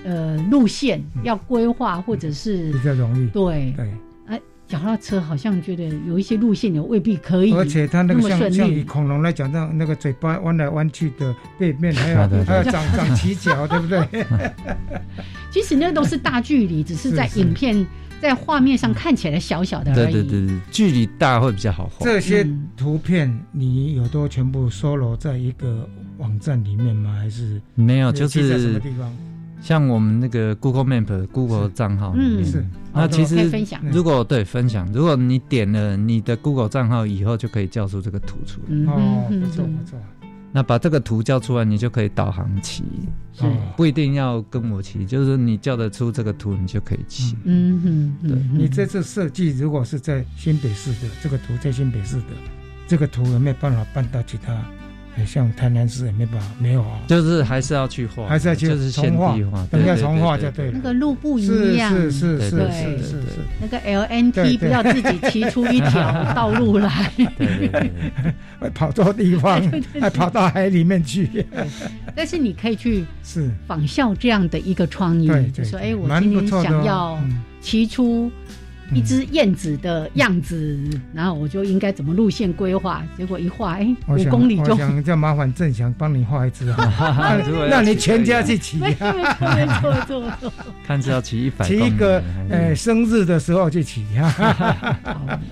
[0.05, 3.73] 呃路线要规划，或者是比较容易，对。
[3.77, 3.91] 对。
[4.27, 14.25] 哎，脚踏车好像觉得有一些路线也未必可以，而且它那个像像以恐龙来讲，那那个嘴巴弯来弯去的背面， 还有还有长长 起角，对不对？
[15.53, 17.87] 其实那都是大距离，只是在 影片。
[18.23, 22.07] 在画面上看起来小小的而已，对对对对，距离大会比较好画。
[22.07, 22.47] 这些
[22.77, 27.17] 图片你有都全部收罗在一个网站里面吗？
[27.19, 28.13] 还是没有？
[28.13, 29.13] 就是在什么地方？
[29.61, 32.65] 像我们那个 Google Map、Google 账号，嗯，是。
[32.93, 38.93] 那其实分享，如果对分享，如果你点了你的 Google 账号以后，就可以叫出这个图出来。
[38.93, 39.99] 哦，不错不错。
[40.53, 42.85] 那把这个图叫出来，你就可以导航骑，
[43.75, 47.35] 不一定要跟我骑，就是你叫得出这个图，你就可以骑。
[47.45, 52.27] 嗯哼，对你这次设计如果是在新北市的这个图，在新北市的
[52.87, 54.53] 这个图有没有办法搬到其他？
[55.27, 59.37] 像台南市也没办法，没有啊，就是还是要去画，还是要去就是重画，
[59.71, 60.73] 等下重画就对了。
[60.75, 63.23] 那个路不一样，是是是是是是，
[63.61, 67.11] 那个 LNT 不要自己骑出一条道路来，
[68.59, 69.61] 会 跑错地方，
[70.01, 71.47] 还跑到海里面去。
[72.15, 73.51] 但是你可以去是。
[73.67, 77.19] 仿效这样的一个创意，就说哎，我今天想要
[77.61, 78.31] 骑出。
[78.95, 80.79] 一只燕子的样子，
[81.13, 83.03] 然后我就应该怎么路线规划？
[83.17, 84.73] 结果一画，哎，五公里就。
[84.73, 87.39] 我想叫麻烦郑翔帮你画一只啊，
[87.71, 88.79] 让你全家去骑。
[88.79, 89.67] 没错没
[90.07, 90.53] 错没错。
[90.87, 91.67] 看是要骑一百。
[91.67, 94.05] 骑一个，呃，生日的时候去骑。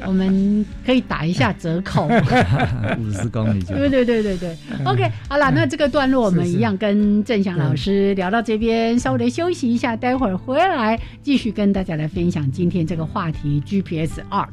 [0.06, 2.08] 我们可以打一下折扣。
[2.98, 3.74] 五十公里就。
[3.74, 4.56] 对对对对对。
[4.84, 13.29] OK，好了，那这个段落我们一样跟郑翔老师聊到这边，稍微的休息一下，待会儿回来继续跟大家来分享今天这个话。
[13.30, 14.48] 题 GPS Art，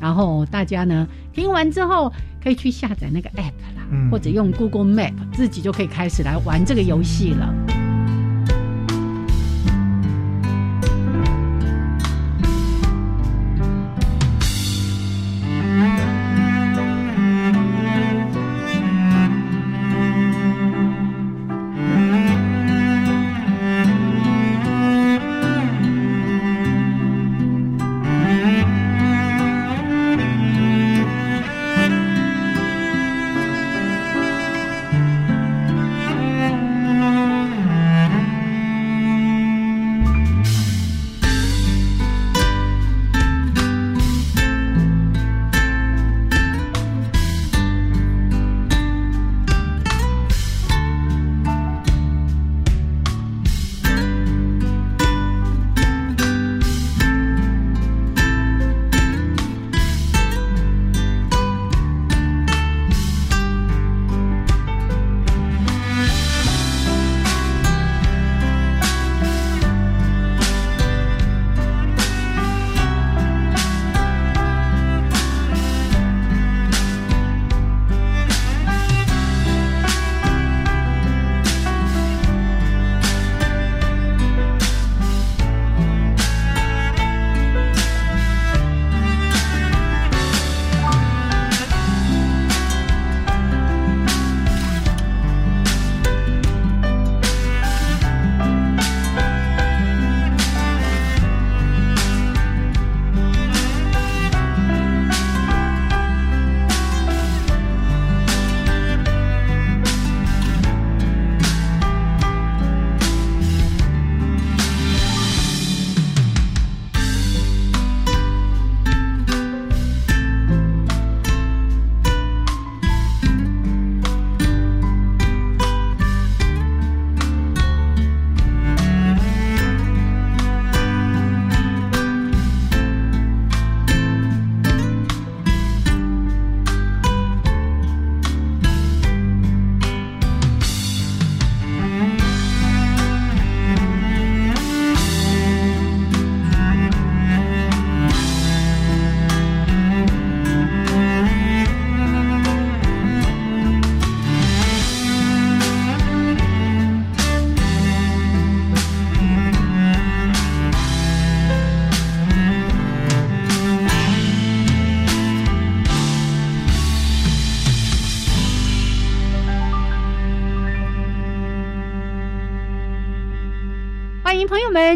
[0.00, 2.12] 然后大家呢听完之后
[2.42, 7.89] 可以去下载那个 App 啦，或者用 Google Map，自己就可以开始来玩这个游戏了。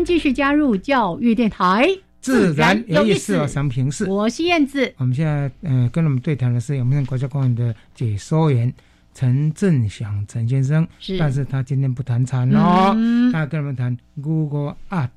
[0.04, 1.88] 继续加入教育电台，
[2.20, 3.46] 自然有意思。
[3.48, 4.92] 常平视，我是燕子。
[4.98, 8.72] 我们现在嗯，跟我们对谈的是我们国家公园的解说员
[9.14, 12.94] 陈振祥陈先生，是，但是他今天不谈禅哦，
[13.32, 15.08] 他跟我们谈 Google Art，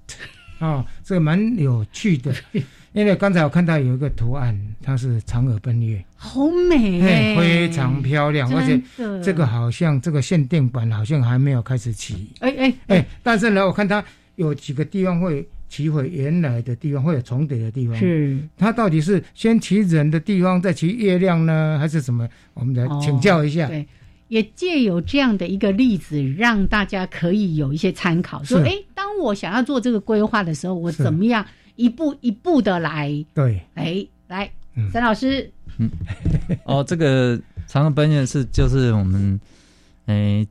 [0.59, 2.33] 哦，这个蛮有趣的。
[2.93, 8.81] 因为刚才我看到有一个图案，它是嫦娥奔月，好美，非常漂亮，而且
[9.21, 14.03] 这个好像这个限定版好像还没有开始起，哎哎哎，但是呢，我看它
[14.37, 18.39] 有几个地方会起回原来的地方，会有重叠的地方，是。
[18.57, 22.27] 它到底是先起人的地方再起月亮呢，还是什么？
[22.53, 23.67] 我们来请教一下。
[23.67, 23.85] 对，
[24.29, 31.45] 也借有这样的一个例子，让大家可以有一些参考，说，哎，当我想要做这个规划的时候，我怎么样？
[31.75, 34.49] 一步一步的来，对，哎，来，
[34.91, 35.87] 沈老师，嗯，
[36.65, 39.39] 哦，这个长河奔月是就是我们，
[40.07, 40.43] 哎，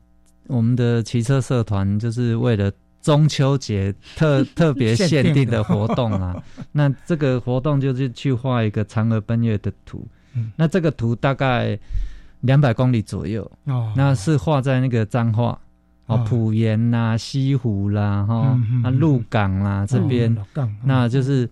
[0.46, 2.70] 我们的骑车社团就是为了
[3.06, 6.42] 中秋节特 特别限定的活动啊。
[6.72, 10.04] 那这个活动就是去画一个嫦娥奔月的图，
[10.56, 11.78] 那这个图大概
[12.40, 15.56] 两百公里左右，哦，那是画在那个彰化。
[16.06, 20.36] 哦，浦沿啦，西湖啦，哈，啊，鹿港啦这边，
[20.84, 21.50] 那就是，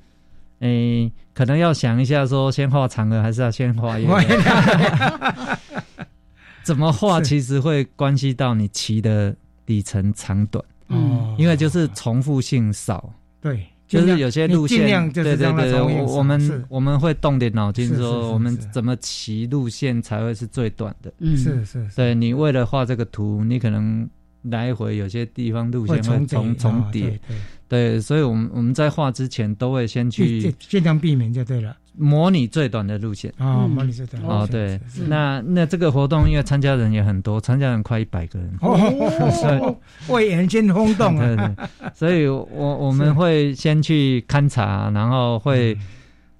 [0.60, 5.58] 诶，可能要想一下，说先画嫦娥，还是要先画月亮？
[6.62, 9.34] 怎么画，其实会关系到你骑的
[9.66, 10.64] 里程长短。
[10.88, 13.12] 哦，因为就是重复性少。
[13.40, 21.12] 对，就是有些路线，对对对，我我们我们会动点脑筋，说我们怎么骑路线才会是最短的。
[21.18, 24.08] 嗯，是是，对你为了画这个图，你可能。
[24.50, 27.18] 来回有些地方路线会重重叠，
[27.66, 33.32] 对，所以，我们我们在画之前都会先去尽量避免就对了，模拟最短的路线。
[33.38, 39.76] 啊，模拟最短哦，对，那那这个活动因为参加人也很多，参加人快一百个人，哦，
[40.08, 41.54] 为人间轰动啊，
[41.94, 45.76] 所以我我们会先去勘察，然后会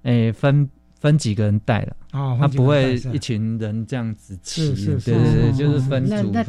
[0.03, 0.69] 诶分。
[0.97, 1.95] 分几个人带了，
[2.39, 6.43] 他不会一群人这样子骑，对对对，就是分组分，对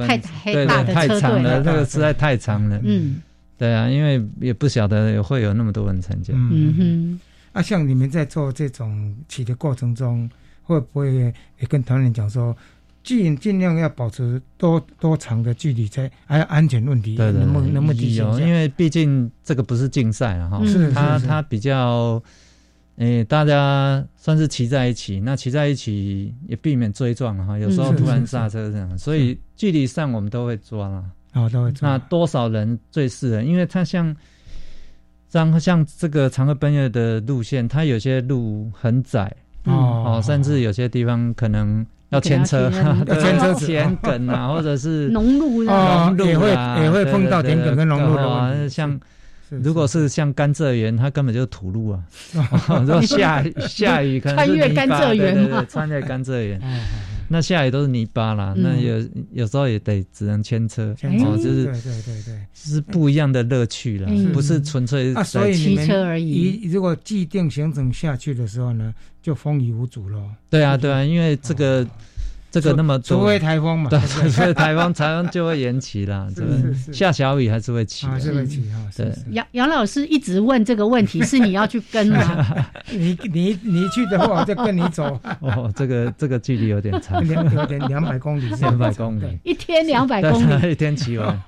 [0.65, 2.81] 对，太长了，这个实在太长了。
[2.83, 3.21] 嗯，
[3.59, 6.33] 对啊，因为也不晓得会有那么多人参加。
[6.35, 7.21] 嗯哼，
[7.57, 10.29] 啊，像你们在做这种骑的过程中，
[10.63, 12.55] 会不会也跟团员讲说，
[13.03, 18.25] 尽尽量要保持多多长的距离，才还有安全问题，能不能不提醒？
[18.41, 22.23] 因为毕竟这个不是竞赛啊，哈，是他他比较。
[22.97, 27.59] 诶，大家算是骑在一起，那骑在一起也避免追撞哈。
[27.59, 31.05] 有时候突然刹车这样，所以距离上我们都会抓了。
[31.35, 31.91] 哦，都会抓。
[31.91, 33.43] 那多少人最适合？
[33.43, 34.17] 因为它像，
[35.29, 39.31] 像像这个长河奔月的路线，它有些路很窄
[39.65, 42.71] 哦，甚至有些地方可能要牵车，
[43.21, 46.51] 牵车田埂啊，或者是 农路啊，也会
[46.83, 48.99] 也会碰到田埂跟农路的，像。
[49.49, 52.03] 如果是像甘蔗园，它根本就是土路啊。
[52.69, 56.61] 然后下下雨可能穿越甘蔗园对对，穿越甘蔗园。
[57.29, 66.69] 那下雨都是泥巴啦，那有有时候也得只能牵车，哦，就是对对对对，是不一样的乐趣了，不是纯粹所以骑车而已。
[66.71, 70.23] 如果既定行程下去的时候呢，就风雨无阻了。
[70.51, 71.87] 对啊对啊，因为这个。
[72.61, 76.27] 这个那么除非台风嘛，对，除非台风，台风就会延期啦。
[76.35, 78.79] 是是下小雨还是会起，还是会起哈。
[78.97, 82.47] 对，杨杨老师一直问这个问题，是你要去跟吗？
[82.91, 85.21] 你你你去的话，我就跟你走。
[85.41, 91.39] 哦，这个这个距离有点长，两有点两百公里，两百公里，一天两百公里，一天骑完。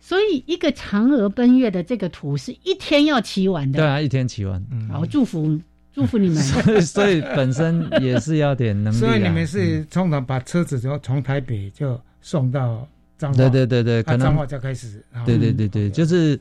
[0.00, 3.78] 所以一个嫦娥奔月的这个图是一天要骑完的。
[3.78, 4.60] 对啊，一天骑完。
[4.90, 5.60] 好，祝福。
[5.92, 8.96] 祝福你们，所以所以本身也是要点能力。
[8.96, 12.88] 所以你们是通常把车子就从台北就送到
[13.18, 15.04] 彰化，对对对对，可能彰化就开始。
[15.26, 16.38] 对对对对，就是，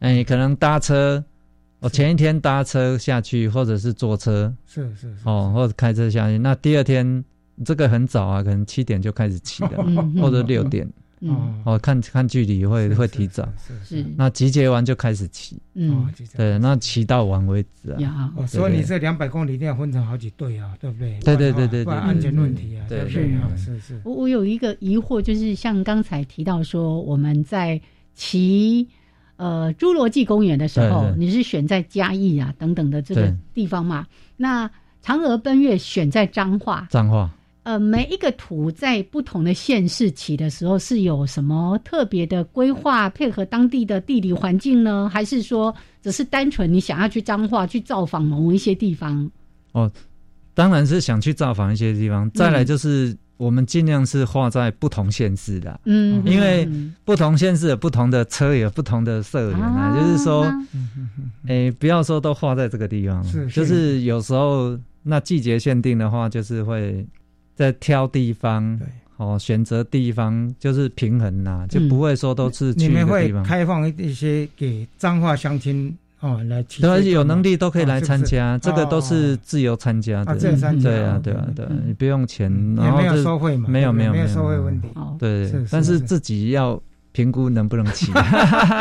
[0.00, 1.24] 哎，可能搭车，
[1.80, 7.24] 我前一天搭车下去，或者是坐车，是是哦，或者开车下去，那第二天
[7.64, 9.70] 这个很早啊，可能七点就开始骑了，
[10.20, 10.86] 或者六点。
[11.22, 14.04] 哦，哦，看看距离会会提早，是是。
[14.16, 18.32] 那集结完就开始骑，嗯，对，那骑到完为止啊。
[18.46, 21.18] 所以你这两百公里一定要分成好几队啊，对不对？
[21.20, 23.30] 对对对对对，安全问题啊，对不对？
[23.56, 24.00] 是是。
[24.04, 27.80] 我我有一个疑惑，就是像刚才提到说，我们在
[28.14, 28.88] 骑
[29.36, 34.06] 呃侏罗纪公园的时候，你是选在嘉义啊等等的这个地方嘛？
[34.36, 34.68] 那
[35.04, 37.30] 嫦娥奔月选在彰化，彰化。
[37.62, 45.08] 呃，每一个图在不同的县市起的时候，是有什么特别的规划，配合当地的地理环境呢？
[45.12, 49.30] 还是说只是单纯你想要去彰化去造访某一些地方？
[49.72, 49.90] 哦，
[50.54, 52.30] 当然是想去造访一些地方。
[52.32, 53.16] 再来就是。
[53.38, 56.68] 我们尽量是画在不同县市的，嗯，因为
[57.04, 60.46] 不同县市有不同的车，有不同的社员啊，就是说，
[61.48, 67.04] 哎，不要说都画在这个地方，是，就是有时候那季节限定的话，就是会
[67.62, 68.86] 在挑地方，对，
[69.18, 75.96] 哦，选择地方就是平衡呐，就不会说都是你们会开放一些给彰化相亲。
[76.18, 84.88] 哦，来，对，有能力都可以来参加，这个都是自由参加的，对啊，对啊，对，你不用钱，然后没有收费嘛，没有没有没有收费问题，
[85.18, 85.98] 对，但是。
[85.98, 86.80] 自己要
[87.12, 88.10] 评估能不能骑，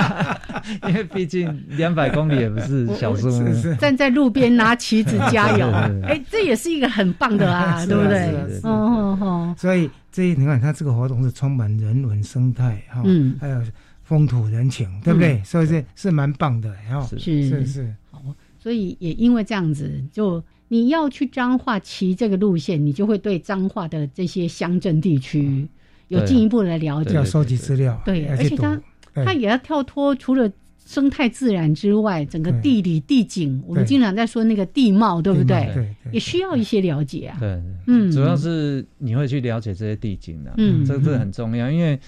[0.87, 5.69] 因为毕竟两百公里也不是小数目，站在路边拿旗子加油，
[6.03, 8.33] 哎，这也是一个很棒的啊，对不对？
[8.63, 13.61] 哦哦哦，所以这你看，它这个活动是充满人文生态哈，嗯，还有。
[14.03, 15.41] 风土人情，对不对？
[15.45, 17.17] 所以是是蛮棒的，然后是。
[17.17, 17.95] 是是。
[18.09, 18.21] 好，
[18.59, 25.65] 所以也因为这样子，就你要去彰化骑这个路线，你就会对彰化的这些乡镇地区
[26.11, 27.99] 有进一步的了解，要收集资料。
[28.05, 28.79] 对，而且他
[29.13, 30.51] 他也要跳脱除了
[30.85, 35.71] 生态自然之外，整个地理地景，我们经常在说那个地貌，对不对？
[35.73, 37.37] 对，也需要一些了解啊。
[37.39, 41.99] 对，嗯，主要是你会去了解这些地景的，嗯，这个很重要，因为。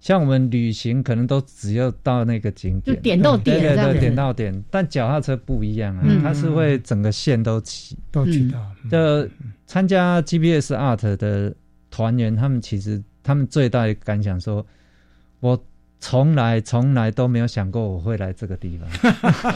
[0.00, 4.64] 像我们旅行可能都只要到那个景点，就点到点，对对，点到点。
[4.70, 8.60] 但脚踏车不一样啊，它是会整个线都骑，都骑到。
[8.90, 9.26] 就
[9.66, 11.54] 参加 GPS Art 的
[11.90, 14.64] 团员，他们其实他们最大的感想说，
[15.40, 15.60] 我。
[16.00, 18.86] 从来从来都没有想过我会来这个地方。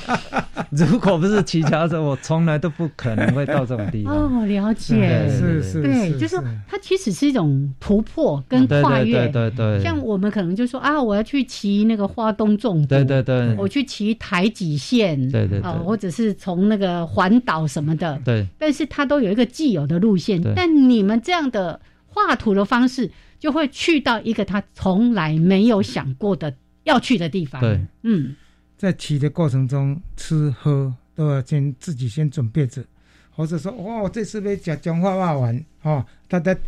[0.73, 4.15] 如果不是骑脚车，我从来都不可能会到这种地方。
[4.15, 9.29] 哦，了解，是是，对，就是它其实是一种突破跟跨越。
[9.29, 9.83] 对对对。
[9.83, 18.47] 像我们可能就说啊，我要去骑那个花东纵谷，对对对，我去骑台几线，对对对，或者是从那个环岛什么的，对。
[18.59, 23.11] 但是它都有一个既有的路线，但你们这样的画图的方式。
[23.39, 27.61] 就会去到一个他从来没有想过的要去的地方。
[27.61, 28.35] 对，嗯，
[28.77, 32.85] 在骑的过程中，吃喝都要先自己先准备着，
[33.31, 36.59] 或者说，哇，我这次被讲讲话话完，哦，他的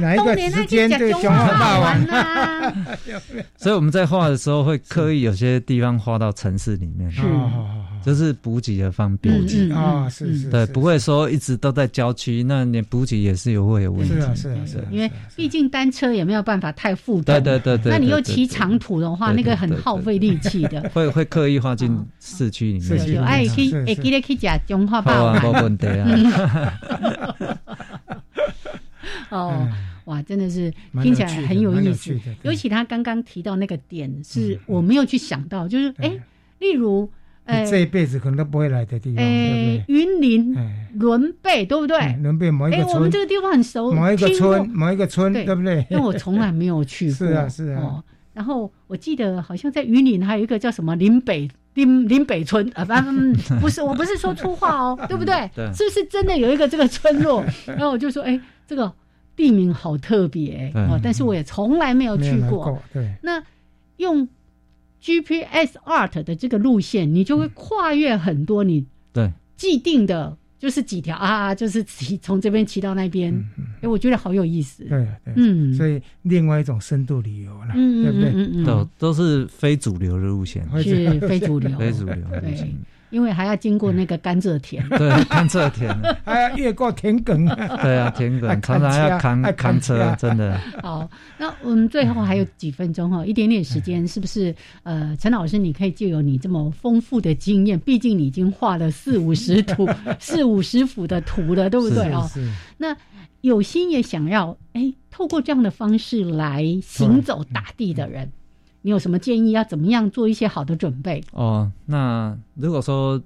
[0.00, 2.72] 哪一个时间对讲话骂完啊？
[3.56, 7.10] 所以我们在画的时候会刻意有些地方画到城市里面。
[7.10, 7.22] 是。
[8.04, 9.34] 就是补给的方便。
[9.72, 26.06] 啊，是是，对，不会说一直都在郊区，那你补给也是有会有问题，是啊是啊是，因为毕竟单车也没有办法太负担，对对对对，那你又骑长途的话，那个很耗费力气的，会会刻意画进市区里面，有哎可以哎记得可以讲中华霸王，没问题啊。
[29.30, 29.68] 哦，
[30.04, 36.12] 哇，真的是听起来很有意思，尤其他刚刚提到那个点，是我没有去想到，就是哎，
[36.58, 37.10] 例如。
[37.46, 39.84] 哎这一辈子可能都不会来的地方，哎？
[39.86, 40.56] 云林、
[40.94, 41.98] 伦贝，对不对？
[42.22, 43.92] 伦贝某一个村，我们这个地方很熟。
[43.92, 45.86] 某一个村，某一个村，对不对？
[45.90, 47.14] 因为我从来没有去 过。
[47.14, 48.02] 是啊，是啊。
[48.32, 55.34] 然后我记得好像在云林还有一个叫什么林北林林北村啊，不不是，我不是说粗话哦，对不对？
[55.74, 57.44] 是不是真的有一个这个村落？
[57.66, 58.90] 然后我就说，哎，这个
[59.36, 62.80] 地名好特别哦，但是我也从来没有去过。
[62.92, 63.42] 对，那
[63.98, 64.28] 用。
[65.06, 69.30] GPS Art 的这个路线，你就会跨越很多你对。
[69.54, 73.30] 既定的，就是几条啊，就是骑从这边骑到那边，
[73.82, 74.82] 哎，我觉得好有意思。
[74.84, 78.64] 对对，嗯，所以另外一种深度旅游了，对不对？
[78.64, 82.74] 都都是非主流的路线，是非主流，非主流 路线。
[83.14, 85.96] 因为还要经过那个甘蔗田，对，甘蔗田，
[86.26, 87.46] 还要越过田埂，
[87.80, 90.58] 对啊，田埂常常要扛扛车，真的。
[90.82, 91.08] 好，
[91.38, 94.52] 那我们最后还有几分钟哈，一点点时间，是不是？
[94.82, 99.88] 呃，陈老师，你可以借由你这么丰富的经验，毕竟你已经画了四五十图、
[100.18, 102.28] 四五十幅的图了，对不对哦？
[102.76, 102.96] 那
[103.42, 108.28] 有心也想要哎，透过这样的方式来行走大地的人。
[108.86, 109.52] 你有什么建议？
[109.52, 111.24] 要怎么样做一些好的准备？
[111.32, 113.18] 哦，那如果说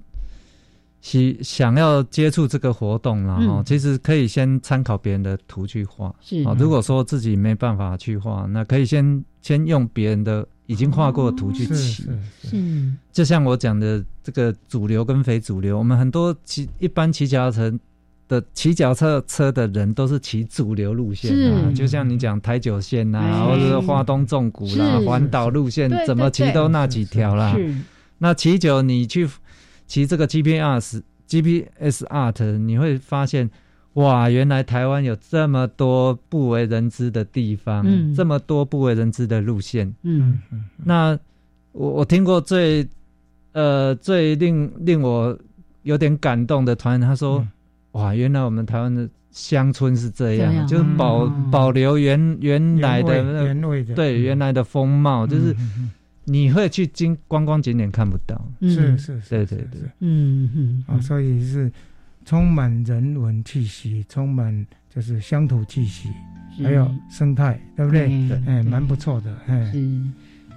[1.01, 6.15] 想想要接触这个活动，然后其实可以先参考别人的图去画。
[6.21, 12.05] 是啊，如果说自己没办法去画，那可以先先用别人的已经画过的图去起。
[12.41, 17.79] 是，就像我讲的这个主流跟非主流，我们很多骑一般骑脚踏车。
[18.29, 27.57] 的骑脚车车的人都是骑主流路线啊，就像你讲台九线呐，或者是花东纵谷啦、环岛路线，怎么骑都那几条啦。
[28.19, 29.27] 那骑久你去
[29.87, 33.49] 骑这个 GPS GPS Art，你会发现
[33.93, 39.91] 哇，原来台湾有这么多不为人知的地方，这么多不为人知的路线。
[40.03, 40.39] 嗯，
[40.85, 41.17] 那
[41.71, 42.87] 我我听过最
[43.53, 45.35] 呃最令令我
[45.81, 47.43] 有点感动的团，他说。
[47.93, 55.55] 哇，原来我们台湾的乡村是这样，就是保保留原原来的原味的，对原来的风貌，就是
[56.25, 61.71] 你会去经观光景点看不到，是是，对对对，嗯嗯，啊，所以是
[62.25, 66.09] 充满人文气息，充满就是乡土气息，
[66.63, 68.29] 还有生态，对不对？
[68.45, 69.73] 哎，蛮不错的，哎，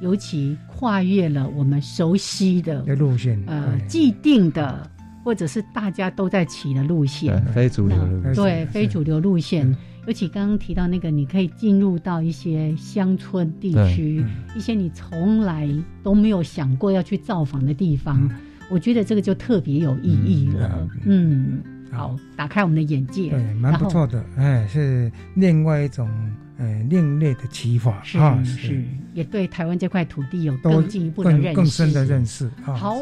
[0.02, 4.90] 尤其跨越了我们熟悉的路线，呃，既定的。
[5.24, 9.76] 或者是大家都在骑的路线，非主流路线，对非主流路线。
[10.06, 14.24] 尤其刚刚提到那个，你可以进入到一些乡村地区，
[14.56, 15.68] 一些你从来
[16.02, 18.28] 都没有想过要去造访的地方。
[18.68, 20.88] 我觉得这个就特别有意义了。
[21.04, 21.62] 嗯，
[21.92, 24.24] 好，打开我们的眼界，对，蛮不错的。
[24.36, 26.10] 哎，是另外一种
[26.58, 28.02] 呃另类的骑法。
[28.18, 28.84] 啊，是。
[29.14, 32.50] 也对台湾这块土地有更进一步的认识，更深的认识。
[32.62, 33.00] 好，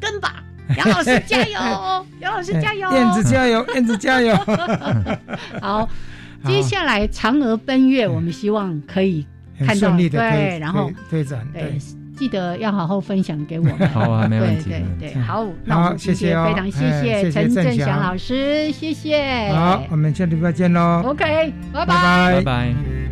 [0.00, 0.42] 跟吧。
[0.76, 2.06] 杨老师加油！
[2.20, 2.90] 杨老师加油！
[2.92, 3.66] 燕子加油！
[3.74, 4.34] 燕子加油！
[5.60, 5.88] 好，
[6.46, 9.26] 接下来嫦娥奔月，我们希望可以
[9.58, 11.78] 看到对，然后推展对，
[12.16, 13.88] 记得要好好分享给我们。
[13.90, 14.70] 好啊，没问题。
[14.70, 19.52] 对对对，好，那我们谢谢，非常谢谢陈振祥老师，谢谢。
[19.52, 21.02] 好，我们下礼拜见喽。
[21.04, 23.03] OK，拜拜拜拜。